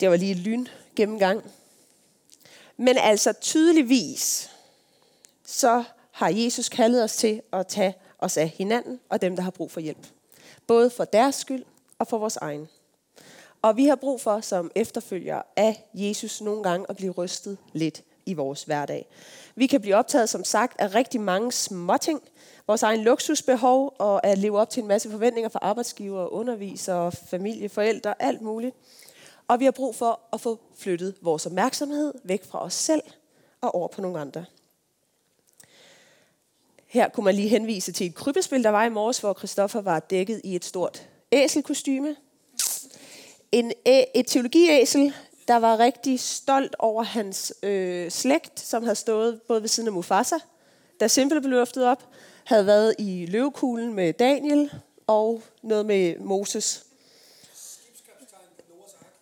Det 0.00 0.10
var 0.10 0.16
lige 0.16 0.32
en 0.32 0.38
lyn 0.38 0.66
gennemgang. 0.96 1.44
Men 2.76 2.96
altså 2.98 3.32
tydeligvis, 3.32 4.50
så 5.44 5.84
har 6.16 6.28
Jesus 6.28 6.68
kaldet 6.68 7.04
os 7.04 7.16
til 7.16 7.42
at 7.52 7.66
tage 7.66 7.94
os 8.18 8.36
af 8.36 8.48
hinanden 8.48 9.00
og 9.08 9.22
dem, 9.22 9.36
der 9.36 9.42
har 9.42 9.50
brug 9.50 9.70
for 9.70 9.80
hjælp. 9.80 10.06
Både 10.66 10.90
for 10.90 11.04
deres 11.04 11.34
skyld 11.34 11.64
og 11.98 12.06
for 12.06 12.18
vores 12.18 12.36
egen. 12.36 12.68
Og 13.62 13.76
vi 13.76 13.86
har 13.86 13.96
brug 13.96 14.20
for, 14.20 14.40
som 14.40 14.70
efterfølgere 14.74 15.42
af 15.56 15.84
Jesus, 15.94 16.40
nogle 16.40 16.62
gange 16.62 16.86
at 16.88 16.96
blive 16.96 17.12
rystet 17.12 17.58
lidt 17.72 18.02
i 18.26 18.34
vores 18.34 18.64
hverdag. 18.64 19.08
Vi 19.54 19.66
kan 19.66 19.80
blive 19.80 19.96
optaget, 19.96 20.28
som 20.28 20.44
sagt, 20.44 20.80
af 20.80 20.94
rigtig 20.94 21.20
mange 21.20 21.52
småting. 21.52 22.22
Vores 22.66 22.82
egen 22.82 23.00
luksusbehov 23.00 23.94
og 23.98 24.26
at 24.26 24.38
leve 24.38 24.58
op 24.58 24.70
til 24.70 24.80
en 24.80 24.88
masse 24.88 25.10
forventninger 25.10 25.48
fra 25.48 25.58
arbejdsgiver, 25.62 26.32
undervisere, 26.32 27.12
familie, 27.12 27.68
forældre, 27.68 28.22
alt 28.22 28.42
muligt. 28.42 28.76
Og 29.48 29.60
vi 29.60 29.64
har 29.64 29.72
brug 29.72 29.94
for 29.94 30.20
at 30.32 30.40
få 30.40 30.58
flyttet 30.76 31.14
vores 31.22 31.46
opmærksomhed 31.46 32.14
væk 32.24 32.44
fra 32.44 32.64
os 32.64 32.74
selv 32.74 33.02
og 33.60 33.74
over 33.74 33.88
på 33.88 34.00
nogle 34.00 34.20
andre. 34.20 34.44
Her 36.86 37.08
kunne 37.08 37.24
man 37.24 37.34
lige 37.34 37.48
henvise 37.48 37.92
til 37.92 38.06
et 38.06 38.14
krybespil, 38.14 38.64
der 38.64 38.70
var 38.70 38.84
i 38.84 38.88
morges, 38.88 39.18
hvor 39.18 39.34
Christoffer 39.34 39.80
var 39.80 40.00
dækket 40.00 40.40
i 40.44 40.56
et 40.56 40.64
stort 40.64 41.08
æselkostyme. 41.32 42.16
En, 43.52 43.72
et 44.14 44.26
teologiæsel, 44.26 45.14
der 45.48 45.56
var 45.56 45.78
rigtig 45.78 46.20
stolt 46.20 46.76
over 46.78 47.02
hans 47.02 47.54
øh, 47.62 48.10
slægt, 48.10 48.60
som 48.60 48.82
havde 48.82 48.96
stået 48.96 49.40
både 49.48 49.62
ved 49.62 49.68
siden 49.68 49.86
af 49.86 49.92
Mufasa, 49.92 50.36
da 51.00 51.08
Simple 51.08 51.40
blev 51.40 51.50
løftet 51.50 51.84
op, 51.84 52.02
havde 52.44 52.66
været 52.66 52.94
i 52.98 53.26
løvekuglen 53.26 53.94
med 53.94 54.12
Daniel 54.12 54.70
og 55.06 55.42
noget 55.62 55.86
med 55.86 56.18
Moses. 56.18 56.84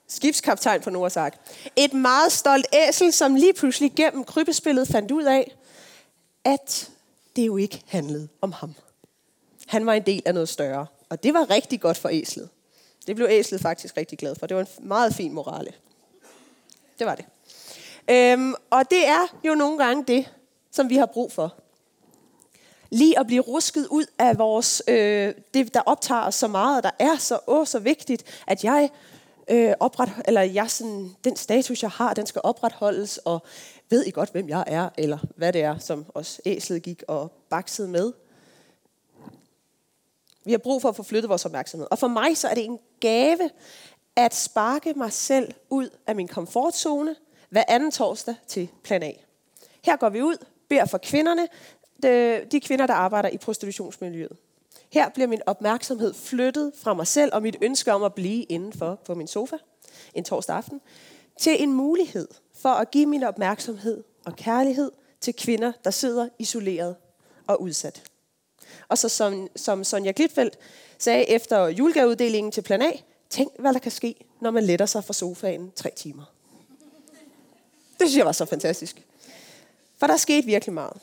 skibskaptajn 0.08 0.80
på 0.80 0.90
Noahs 0.90 1.16
Ark. 1.16 1.38
Et 1.76 1.92
meget 1.92 2.32
stolt 2.32 2.66
æsel, 2.72 3.12
som 3.12 3.34
lige 3.34 3.52
pludselig 3.52 3.92
gennem 3.96 4.24
krybespillet 4.24 4.88
fandt 4.88 5.10
ud 5.10 5.22
af, 5.22 5.56
at 6.44 6.90
det 7.36 7.46
jo 7.46 7.56
ikke 7.56 7.82
handlede 7.86 8.28
om 8.40 8.52
ham. 8.52 8.74
Han 9.66 9.86
var 9.86 9.92
en 9.92 10.06
del 10.06 10.22
af 10.24 10.34
noget 10.34 10.48
større, 10.48 10.86
og 11.08 11.22
det 11.22 11.34
var 11.34 11.50
rigtig 11.50 11.80
godt 11.80 11.96
for 11.96 12.08
æslet. 12.08 12.48
Det 13.06 13.16
blev 13.16 13.28
æslet 13.30 13.60
faktisk 13.60 13.96
rigtig 13.96 14.18
glad 14.18 14.34
for. 14.34 14.46
Det 14.46 14.56
var 14.56 14.62
en 14.62 14.88
meget 14.88 15.14
fin 15.14 15.32
morale. 15.32 15.72
Det 16.98 17.06
var 17.06 17.14
det. 17.14 17.24
Øhm, 18.10 18.54
og 18.70 18.90
det 18.90 19.06
er 19.06 19.36
jo 19.44 19.54
nogle 19.54 19.78
gange 19.78 20.04
det, 20.04 20.32
som 20.70 20.90
vi 20.90 20.96
har 20.96 21.06
brug 21.06 21.32
for. 21.32 21.54
Lige 22.90 23.18
at 23.18 23.26
blive 23.26 23.42
rusket 23.42 23.86
ud 23.86 24.06
af 24.18 24.38
vores, 24.38 24.82
øh, 24.88 25.34
det, 25.54 25.74
der 25.74 25.80
optager 25.80 26.20
os 26.20 26.34
så 26.34 26.48
meget, 26.48 26.76
og 26.76 26.82
der 26.82 26.90
er 26.98 27.16
så, 27.16 27.38
åh, 27.46 27.66
så 27.66 27.78
vigtigt, 27.78 28.24
at 28.46 28.64
jeg 28.64 28.90
øh, 29.50 29.74
opret, 29.80 30.12
eller 30.24 30.40
jeg 30.40 30.70
sådan, 30.70 31.16
den 31.24 31.36
status, 31.36 31.82
jeg 31.82 31.90
har, 31.90 32.14
den 32.14 32.26
skal 32.26 32.40
opretholdes, 32.44 33.18
og 33.18 33.42
ved 33.90 34.04
I 34.04 34.10
godt, 34.10 34.30
hvem 34.32 34.48
jeg 34.48 34.64
er, 34.66 34.88
eller 34.98 35.18
hvad 35.36 35.52
det 35.52 35.62
er, 35.62 35.78
som 35.78 36.06
os 36.14 36.40
æslet 36.44 36.82
gik 36.82 37.02
og 37.08 37.32
baksede 37.50 37.88
med. 37.88 38.12
Vi 40.44 40.50
har 40.50 40.58
brug 40.58 40.82
for 40.82 40.88
at 40.88 40.96
få 40.96 41.02
flyttet 41.02 41.28
vores 41.28 41.44
opmærksomhed. 41.44 41.86
Og 41.90 41.98
for 41.98 42.08
mig 42.08 42.36
så 42.36 42.48
er 42.48 42.54
det 42.54 42.64
en 42.64 42.78
gave 43.00 43.50
at 44.16 44.34
sparke 44.34 44.94
mig 44.96 45.12
selv 45.12 45.54
ud 45.70 45.88
af 46.06 46.16
min 46.16 46.28
komfortzone 46.28 47.16
hver 47.48 47.64
anden 47.68 47.90
torsdag 47.90 48.34
til 48.46 48.68
plan 48.82 49.02
A. 49.02 49.12
Her 49.84 49.96
går 49.96 50.08
vi 50.08 50.22
ud, 50.22 50.36
beder 50.68 50.84
for 50.84 50.98
kvinderne, 50.98 51.48
de, 52.02 52.46
de 52.52 52.60
kvinder, 52.60 52.86
der 52.86 52.94
arbejder 52.94 53.28
i 53.28 53.38
prostitutionsmiljøet. 53.38 54.36
Her 54.94 55.08
bliver 55.08 55.26
min 55.26 55.40
opmærksomhed 55.46 56.14
flyttet 56.14 56.72
fra 56.76 56.94
mig 56.94 57.06
selv 57.06 57.34
og 57.34 57.42
mit 57.42 57.56
ønske 57.60 57.92
om 57.92 58.02
at 58.02 58.14
blive 58.14 58.42
indenfor 58.42 59.00
på 59.04 59.14
min 59.14 59.26
sofa 59.26 59.56
en 60.14 60.24
torsdag 60.24 60.56
aften, 60.56 60.80
til 61.40 61.62
en 61.62 61.72
mulighed 61.72 62.28
for 62.54 62.68
at 62.68 62.90
give 62.90 63.06
min 63.06 63.22
opmærksomhed 63.22 64.04
og 64.24 64.36
kærlighed 64.36 64.92
til 65.20 65.34
kvinder, 65.34 65.72
der 65.84 65.90
sidder 65.90 66.28
isoleret 66.38 66.96
og 67.46 67.62
udsat. 67.62 68.02
Og 68.88 68.98
så 68.98 69.08
som, 69.08 69.48
som 69.56 69.84
Sonja 69.84 70.12
Glitfeldt 70.16 70.58
sagde 70.98 71.30
efter 71.30 71.66
julegaveuddelingen 71.66 72.52
til 72.52 72.62
Plan 72.62 72.82
A, 72.82 72.90
tænk 73.30 73.52
hvad 73.58 73.72
der 73.72 73.78
kan 73.78 73.92
ske, 73.92 74.14
når 74.40 74.50
man 74.50 74.64
letter 74.64 74.86
sig 74.86 75.04
fra 75.04 75.12
sofaen 75.12 75.72
tre 75.76 75.90
timer. 75.96 76.24
Det 77.98 78.08
synes 78.08 78.16
jeg 78.16 78.26
var 78.26 78.32
så 78.32 78.44
fantastisk. 78.44 79.02
For 79.96 80.06
der 80.06 80.16
skete 80.16 80.46
virkelig 80.46 80.72
meget. 80.72 81.00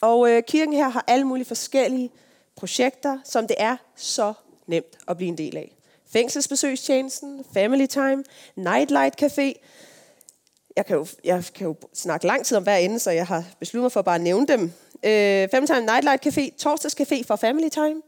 Og 0.00 0.30
øh, 0.30 0.42
kirken 0.42 0.74
her 0.74 0.88
har 0.88 1.04
alle 1.06 1.24
mulige 1.24 1.46
forskellige 1.46 2.10
projekter, 2.56 3.18
som 3.24 3.46
det 3.46 3.56
er 3.58 3.76
så 3.96 4.32
nemt 4.66 4.98
at 5.08 5.16
blive 5.16 5.28
en 5.28 5.38
del 5.38 5.56
af. 5.56 5.76
Fængselsbesøgstjenesten, 6.12 7.44
Family 7.54 7.86
Time, 7.86 8.24
Nightlight 8.56 9.22
Café. 9.22 9.52
Jeg 10.76 10.86
kan, 10.86 10.96
jo, 10.96 11.06
jeg 11.24 11.44
kan 11.54 11.66
jo 11.66 11.74
snakke 11.94 12.26
lang 12.26 12.44
tid 12.44 12.56
om 12.56 12.62
hver 12.62 12.76
ende, 12.76 12.98
så 12.98 13.10
jeg 13.10 13.26
har 13.26 13.44
besluttet 13.58 13.84
mig 13.84 13.92
for 13.92 14.00
at 14.00 14.04
bare 14.04 14.18
nævne 14.18 14.46
dem. 14.46 14.62
Øh, 15.02 15.48
Family 15.50 15.66
Time, 15.66 15.80
Nightlight 15.80 16.26
Café, 16.26 16.68
Torsdagscafé 16.68 17.24
for 17.26 17.36
Family 17.36 17.68
Time, 17.68 18.02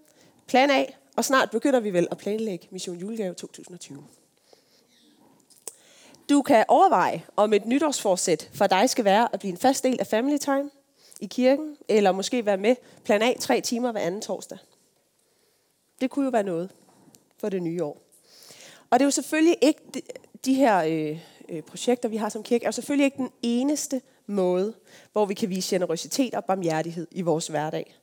Plan 0.48 0.70
A, 0.70 0.85
og 1.16 1.24
snart 1.24 1.50
begynder 1.50 1.81
vi 1.81 1.90
vel 1.90 2.09
at 2.11 2.18
planlægge 2.18 2.68
Mission 2.70 2.96
Julegave 2.96 3.35
2020. 3.35 4.05
Du 6.31 6.42
kan 6.42 6.64
overveje, 6.68 7.22
om 7.37 7.52
et 7.52 7.66
nytårsforsæt 7.66 8.50
for 8.55 8.66
dig 8.66 8.90
skal 8.90 9.05
være 9.05 9.28
at 9.33 9.40
blive 9.40 9.50
en 9.50 9.59
fast 9.59 9.85
del 9.85 9.96
af 10.00 10.07
Family 10.07 10.38
Time 10.38 10.70
i 11.23 11.27
kirken, 11.27 11.77
eller 11.89 12.13
måske 12.13 12.47
være 12.47 12.57
med 12.57 12.77
plan 13.05 13.23
A 13.23 13.35
tre 13.41 13.61
timer 13.61 13.93
hver 13.93 14.01
anden 14.01 14.21
torsdag. 14.21 14.59
Det 16.01 16.11
kunne 16.11 16.25
jo 16.25 16.31
være 16.31 16.43
noget 16.43 16.71
for 17.39 17.49
det 17.49 17.63
nye 17.63 17.85
år. 17.85 18.03
Og 18.91 18.99
det 18.99 19.01
er 19.01 19.07
jo 19.07 19.11
selvfølgelig 19.11 19.57
ikke 19.61 19.81
de, 19.95 20.03
de 20.45 20.55
her 20.55 20.79
øh, 20.79 21.21
øh, 21.49 21.63
projekter, 21.63 22.09
vi 22.09 22.17
har 22.17 22.29
som 22.29 22.43
kirke, 22.43 22.65
er 22.65 22.69
jo 22.69 22.73
selvfølgelig 22.73 23.05
ikke 23.05 23.17
den 23.17 23.31
eneste 23.43 24.01
måde, 24.27 24.75
hvor 25.13 25.27
vi 25.27 25.35
kan 25.35 25.51
vise 25.51 25.77
generøsitet 25.77 26.35
og 26.35 26.45
barmhjertighed 26.45 27.07
i 27.11 27.23
vores 27.23 27.47
hverdag. 27.47 27.97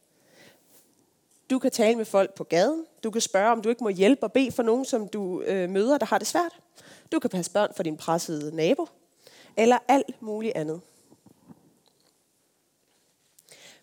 Du 1.50 1.60
kan 1.60 1.72
tale 1.72 1.96
med 1.96 2.06
folk 2.06 2.34
på 2.36 2.44
gaden. 2.44 2.86
Du 3.04 3.12
kan 3.12 3.22
spørge, 3.22 3.52
om 3.52 3.62
du 3.62 3.70
ikke 3.70 3.84
må 3.84 3.90
hjælpe 3.90 4.24
og 4.24 4.32
bede 4.32 4.52
for 4.52 4.64
nogen, 4.64 4.86
som 4.86 5.08
du 5.08 5.42
øh, 5.42 5.70
møder, 5.70 5.98
der 5.98 6.06
har 6.06 6.18
det 6.18 6.28
svært. 6.28 6.60
Du 7.12 7.20
kan 7.20 7.30
passe 7.30 7.52
børn 7.52 7.70
for 7.76 7.84
din 7.84 7.98
pressede 7.98 8.56
nabo. 8.56 8.88
Eller 9.58 9.78
alt 9.88 10.22
muligt 10.22 10.56
andet. 10.56 10.82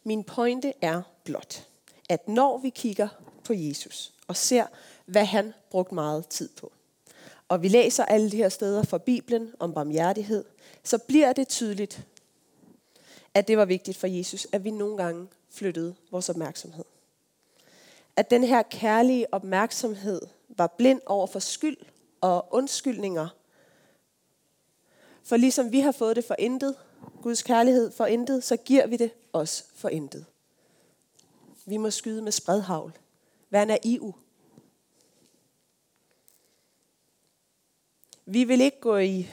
Min 0.06 0.24
pointe 0.24 0.72
er 0.80 1.02
blot, 1.24 1.66
at 2.08 2.28
når 2.28 2.58
vi 2.58 2.70
kigger 2.70 3.08
på 3.44 3.52
Jesus 3.52 4.12
og 4.26 4.36
ser, 4.36 4.66
hvad 5.06 5.24
han 5.24 5.54
brugte 5.70 5.94
meget 5.94 6.28
tid 6.28 6.48
på, 6.48 6.72
og 7.48 7.62
vi 7.62 7.68
læser 7.68 8.04
alle 8.04 8.30
de 8.30 8.36
her 8.36 8.48
steder 8.48 8.82
fra 8.82 8.98
Bibelen 8.98 9.54
om 9.58 9.74
barmhjertighed, 9.74 10.44
så 10.84 10.98
bliver 10.98 11.32
det 11.32 11.48
tydeligt, 11.48 12.06
at 13.34 13.48
det 13.48 13.58
var 13.58 13.64
vigtigt 13.64 13.96
for 13.96 14.06
Jesus, 14.06 14.46
at 14.52 14.64
vi 14.64 14.70
nogle 14.70 14.96
gange 14.96 15.28
flyttede 15.50 15.94
vores 16.10 16.28
opmærksomhed. 16.28 16.84
At 18.16 18.30
den 18.30 18.44
her 18.44 18.62
kærlige 18.62 19.34
opmærksomhed 19.34 20.20
var 20.48 20.66
blind 20.66 21.00
over 21.06 21.26
for 21.26 21.38
skyld 21.38 21.76
og 22.20 22.48
undskyldninger. 22.50 23.28
For 25.22 25.36
ligesom 25.36 25.72
vi 25.72 25.80
har 25.80 25.92
fået 25.92 26.16
det 26.16 26.24
for 26.24 26.36
intet, 26.38 26.76
Guds 27.22 27.42
kærlighed 27.42 27.90
for 27.90 28.06
intet, 28.06 28.44
så 28.44 28.56
giver 28.56 28.86
vi 28.86 28.96
det 28.96 29.10
os 29.32 29.64
for 29.74 29.88
intet. 29.88 30.26
Vi 31.66 31.76
må 31.76 31.90
skyde 31.90 32.22
med 32.22 32.32
spredhavl. 32.32 32.92
Vær 33.50 33.64
naiv. 33.64 34.14
Vi 38.26 38.44
vil 38.44 38.60
ikke 38.60 38.80
gå 38.80 38.96
i, 38.96 39.28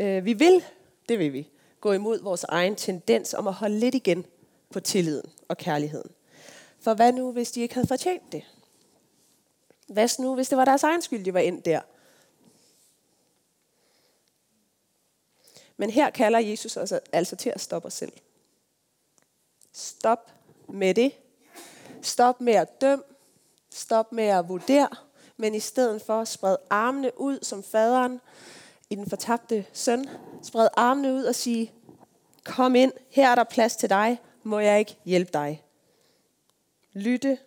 øh, 0.00 0.24
vi 0.24 0.32
vil, 0.32 0.64
det 1.08 1.18
vil 1.18 1.32
vi, 1.32 1.48
gå 1.80 1.92
imod 1.92 2.22
vores 2.22 2.44
egen 2.44 2.76
tendens 2.76 3.34
om 3.34 3.46
at 3.46 3.54
holde 3.54 3.78
lidt 3.78 3.94
igen 3.94 4.26
på 4.70 4.80
tilliden 4.80 5.30
og 5.48 5.56
kærligheden. 5.56 6.10
For 6.80 6.94
hvad 6.94 7.12
nu, 7.12 7.32
hvis 7.32 7.52
de 7.52 7.60
ikke 7.60 7.74
havde 7.74 7.86
fortjent 7.86 8.32
det? 8.32 8.42
Hvad 9.88 10.08
nu, 10.18 10.34
hvis 10.34 10.48
det 10.48 10.58
var 10.58 10.64
deres 10.64 10.82
egen 10.82 11.02
skyld, 11.02 11.24
de 11.24 11.34
var 11.34 11.40
ind 11.40 11.62
der? 11.62 11.80
Men 15.76 15.90
her 15.90 16.10
kalder 16.10 16.38
Jesus 16.38 16.76
os 16.76 16.92
altså 17.12 17.36
til 17.36 17.50
at 17.50 17.60
stoppe 17.60 17.86
os 17.86 17.94
selv. 17.94 18.12
Stop 19.72 20.32
med 20.68 20.94
det. 20.94 21.12
Stop 22.02 22.40
med 22.40 22.54
at 22.54 22.80
dømme. 22.80 23.04
Stop 23.70 24.12
med 24.12 24.24
at 24.24 24.48
vurdere. 24.48 24.88
Men 25.36 25.54
i 25.54 25.60
stedet 25.60 26.02
for 26.02 26.20
at 26.20 26.28
sprede 26.28 26.58
armene 26.70 27.20
ud 27.20 27.38
som 27.42 27.62
faderen 27.62 28.20
i 28.90 28.94
den 28.94 29.08
fortabte 29.08 29.66
søn. 29.72 30.08
Spred 30.42 30.68
armene 30.76 31.14
ud 31.14 31.24
og 31.24 31.34
sige, 31.34 31.72
kom 32.44 32.74
ind, 32.74 32.92
her 33.10 33.30
er 33.30 33.34
der 33.34 33.44
plads 33.44 33.76
til 33.76 33.90
dig. 33.90 34.20
Må 34.42 34.58
jeg 34.58 34.78
ikke 34.78 34.96
hjælpe 35.04 35.30
dig? 35.32 35.64
Lytte 36.92 37.38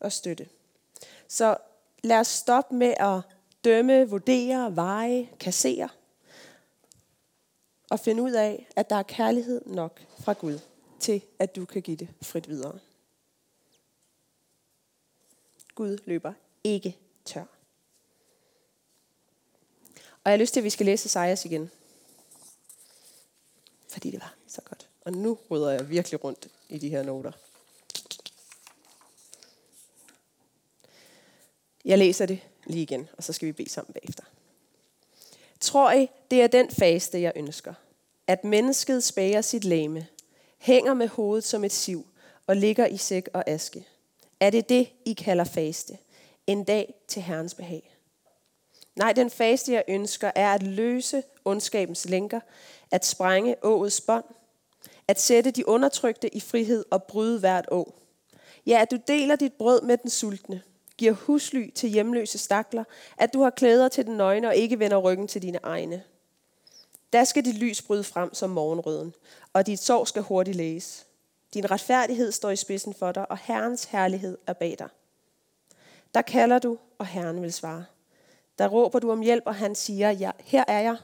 og 0.00 0.12
støtte. 0.12 0.48
Så 1.28 1.56
lad 2.02 2.18
os 2.18 2.28
stoppe 2.28 2.74
med 2.74 2.94
at 3.00 3.20
dømme, 3.64 4.10
vurdere, 4.10 4.76
veje, 4.76 5.28
kassere 5.40 5.88
og 7.90 8.00
finde 8.00 8.22
ud 8.22 8.32
af, 8.32 8.66
at 8.76 8.90
der 8.90 8.96
er 8.96 9.02
kærlighed 9.02 9.62
nok 9.66 10.00
fra 10.18 10.32
Gud 10.32 10.58
til, 11.00 11.22
at 11.38 11.56
du 11.56 11.64
kan 11.64 11.82
give 11.82 11.96
det 11.96 12.08
frit 12.22 12.48
videre. 12.48 12.78
Gud 15.74 15.98
løber 16.04 16.32
ikke 16.64 16.96
tør. 17.24 17.44
Og 20.24 20.30
jeg 20.30 20.32
har 20.32 20.36
lyst 20.36 20.52
til, 20.52 20.60
at 20.60 20.64
vi 20.64 20.70
skal 20.70 20.86
læse 20.86 21.08
Sejers 21.08 21.44
igen. 21.44 21.70
Fordi 23.88 24.10
det 24.10 24.20
var 24.20 24.34
så 24.46 24.60
godt. 24.60 24.88
Og 25.00 25.12
nu 25.12 25.38
rydder 25.50 25.70
jeg 25.70 25.88
virkelig 25.88 26.24
rundt 26.24 26.48
i 26.68 26.78
de 26.78 26.88
her 26.88 27.02
noter. 27.02 27.32
Jeg 31.84 31.98
læser 31.98 32.26
det 32.26 32.40
lige 32.66 32.82
igen, 32.82 33.08
og 33.16 33.24
så 33.24 33.32
skal 33.32 33.46
vi 33.46 33.52
bede 33.52 33.70
sammen 33.70 33.92
bagefter. 33.92 34.24
Tror 35.60 35.92
I, 35.92 36.10
det 36.30 36.42
er 36.42 36.46
den 36.46 36.70
faste, 36.70 37.20
jeg 37.20 37.32
ønsker? 37.36 37.74
At 38.26 38.44
mennesket 38.44 39.04
spærer 39.04 39.40
sit 39.40 39.64
lame, 39.64 40.06
hænger 40.58 40.94
med 40.94 41.08
hovedet 41.08 41.44
som 41.44 41.64
et 41.64 41.72
siv 41.72 42.06
og 42.46 42.56
ligger 42.56 42.86
i 42.86 42.96
sæk 42.96 43.28
og 43.32 43.48
aske. 43.48 43.86
Er 44.40 44.50
det 44.50 44.68
det, 44.68 44.88
I 45.04 45.12
kalder 45.12 45.44
faste? 45.44 45.98
En 46.46 46.64
dag 46.64 46.94
til 47.08 47.22
Herrens 47.22 47.54
behag. 47.54 47.94
Nej, 48.96 49.12
den 49.12 49.30
faste, 49.30 49.72
jeg 49.72 49.84
ønsker, 49.88 50.30
er 50.34 50.54
at 50.54 50.62
løse 50.62 51.22
ondskabens 51.44 52.08
lænker, 52.08 52.40
at 52.90 53.06
sprænge 53.06 53.56
åets 53.62 54.00
bånd, 54.00 54.24
at 55.08 55.20
sætte 55.20 55.50
de 55.50 55.68
undertrykte 55.68 56.34
i 56.34 56.40
frihed 56.40 56.84
og 56.90 57.02
bryde 57.02 57.38
hvert 57.38 57.66
å. 57.72 57.94
Ja, 58.66 58.82
at 58.82 58.90
du 58.90 58.98
deler 59.08 59.36
dit 59.36 59.52
brød 59.52 59.82
med 59.82 59.96
den 59.96 60.10
sultne, 60.10 60.62
giver 60.98 61.12
husly 61.12 61.70
til 61.70 61.88
hjemløse 61.88 62.38
stakler, 62.38 62.84
at 63.18 63.32
du 63.32 63.42
har 63.42 63.50
klæder 63.50 63.88
til 63.88 64.06
den 64.06 64.16
nøgne 64.16 64.48
og 64.48 64.56
ikke 64.56 64.78
vender 64.78 64.96
ryggen 64.96 65.28
til 65.28 65.42
dine 65.42 65.58
egne. 65.62 66.02
Da 67.12 67.24
skal 67.24 67.44
dit 67.44 67.58
lys 67.58 67.82
bryde 67.82 68.04
frem 68.04 68.34
som 68.34 68.50
morgenrøden, 68.50 69.14
og 69.52 69.66
dit 69.66 69.78
sorg 69.78 70.08
skal 70.08 70.22
hurtigt 70.22 70.56
læges. 70.56 71.06
Din 71.54 71.70
retfærdighed 71.70 72.32
står 72.32 72.50
i 72.50 72.56
spidsen 72.56 72.94
for 72.94 73.12
dig, 73.12 73.30
og 73.30 73.38
Herrens 73.42 73.84
herlighed 73.84 74.38
er 74.46 74.52
bag 74.52 74.76
dig. 74.78 74.88
Der 76.14 76.22
kalder 76.22 76.58
du, 76.58 76.78
og 76.98 77.06
Herren 77.06 77.42
vil 77.42 77.52
svare. 77.52 77.84
Der 78.58 78.68
råber 78.68 78.98
du 78.98 79.10
om 79.12 79.20
hjælp, 79.20 79.42
og 79.46 79.54
han 79.54 79.74
siger, 79.74 80.10
ja, 80.10 80.30
her 80.44 80.64
er 80.68 80.80
jeg. 80.80 80.96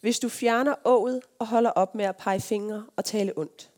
Hvis 0.00 0.18
du 0.18 0.28
fjerner 0.28 0.74
ået 0.84 1.20
og 1.38 1.46
holder 1.46 1.70
op 1.70 1.94
med 1.94 2.04
at 2.04 2.16
pege 2.16 2.40
fingre 2.40 2.86
og 2.96 3.04
tale 3.04 3.38
ondt, 3.38 3.70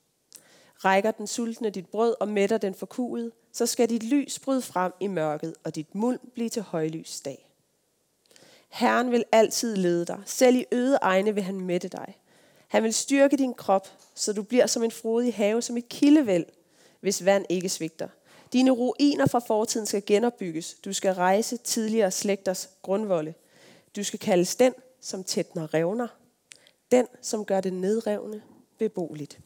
rækker 0.84 1.10
den 1.10 1.26
sultne 1.26 1.70
dit 1.70 1.86
brød 1.86 2.14
og 2.20 2.28
mætter 2.28 2.58
den 2.58 2.74
forkuet, 2.74 3.32
så 3.54 3.66
skal 3.66 3.90
dit 3.90 4.02
lys 4.02 4.38
bryde 4.38 4.62
frem 4.62 4.92
i 5.00 5.06
mørket, 5.06 5.54
og 5.64 5.74
dit 5.74 5.94
muld 5.94 6.18
blive 6.34 6.48
til 6.48 6.62
højlys 6.62 7.20
dag. 7.20 7.50
Herren 8.68 9.10
vil 9.10 9.24
altid 9.32 9.76
lede 9.76 10.04
dig. 10.04 10.22
Selv 10.26 10.56
i 10.56 10.64
øde 10.72 10.98
egne 11.02 11.34
vil 11.34 11.42
han 11.42 11.60
mætte 11.60 11.88
dig. 11.88 12.18
Han 12.68 12.82
vil 12.82 12.94
styrke 12.94 13.36
din 13.36 13.54
krop, 13.54 13.88
så 14.14 14.32
du 14.32 14.42
bliver 14.42 14.66
som 14.66 14.82
en 14.82 14.90
frodig 14.90 15.34
have, 15.34 15.62
som 15.62 15.76
et 15.76 15.88
kildevæld, 15.88 16.46
hvis 17.00 17.24
vand 17.24 17.46
ikke 17.48 17.68
svigter. 17.68 18.08
Dine 18.52 18.70
ruiner 18.70 19.26
fra 19.26 19.38
fortiden 19.38 19.86
skal 19.86 20.02
genopbygges. 20.06 20.74
Du 20.84 20.92
skal 20.92 21.14
rejse 21.14 21.56
tidligere 21.56 22.10
slægters 22.10 22.70
grundvolde. 22.82 23.34
Du 23.96 24.04
skal 24.04 24.18
kaldes 24.18 24.56
den, 24.56 24.74
som 25.00 25.24
tætner 25.24 25.74
revner. 25.74 26.08
Den, 26.90 27.06
som 27.22 27.44
gør 27.44 27.60
det 27.60 27.72
nedrevne 27.72 28.42
beboeligt. 28.78 29.38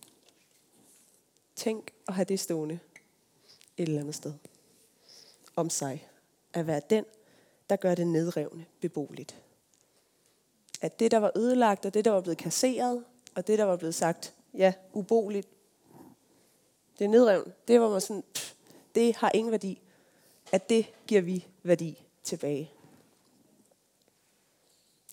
Tænk 1.57 1.91
at 2.09 2.15
have 2.15 2.25
det 2.25 2.41
stående 2.41 2.79
et 3.79 3.89
eller 3.89 4.01
andet 4.01 4.15
sted 4.15 4.33
om 5.57 5.71
sig. 5.71 6.09
At 6.53 6.67
være 6.67 6.81
den, 6.91 7.05
der 7.71 7.77
gør 7.77 7.95
det 7.95 8.07
nedrevne 8.07 8.67
beboeligt. 8.81 9.43
At 10.81 11.01
det, 11.01 11.11
der 11.11 11.19
var 11.19 11.33
ødelagt, 11.37 11.87
og 11.87 11.95
det, 11.95 12.05
der 12.05 12.11
var 12.11 12.21
blevet 12.21 12.39
kasseret, 12.39 13.05
og 13.35 13.47
det, 13.47 13.59
der 13.59 13.65
var 13.65 13.77
blevet 13.77 13.95
sagt, 13.95 14.35
ja, 14.55 14.73
uboligt, 14.93 15.49
det 16.99 17.05
er 17.05 17.09
nedrevne. 17.09 17.53
Det 17.69 17.81
var 17.81 17.91
man 17.91 18.01
sådan, 18.01 18.25
pff, 18.35 18.55
det 18.95 19.17
har 19.17 19.31
ingen 19.35 19.51
værdi. 19.51 19.81
At 20.53 20.69
det 20.69 20.87
giver 21.07 21.21
vi 21.21 21.47
værdi 21.63 22.07
tilbage. 22.23 22.73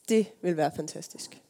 Det 0.10 0.32
vil 0.42 0.58
være 0.58 0.72
fantastisk. 0.76 1.42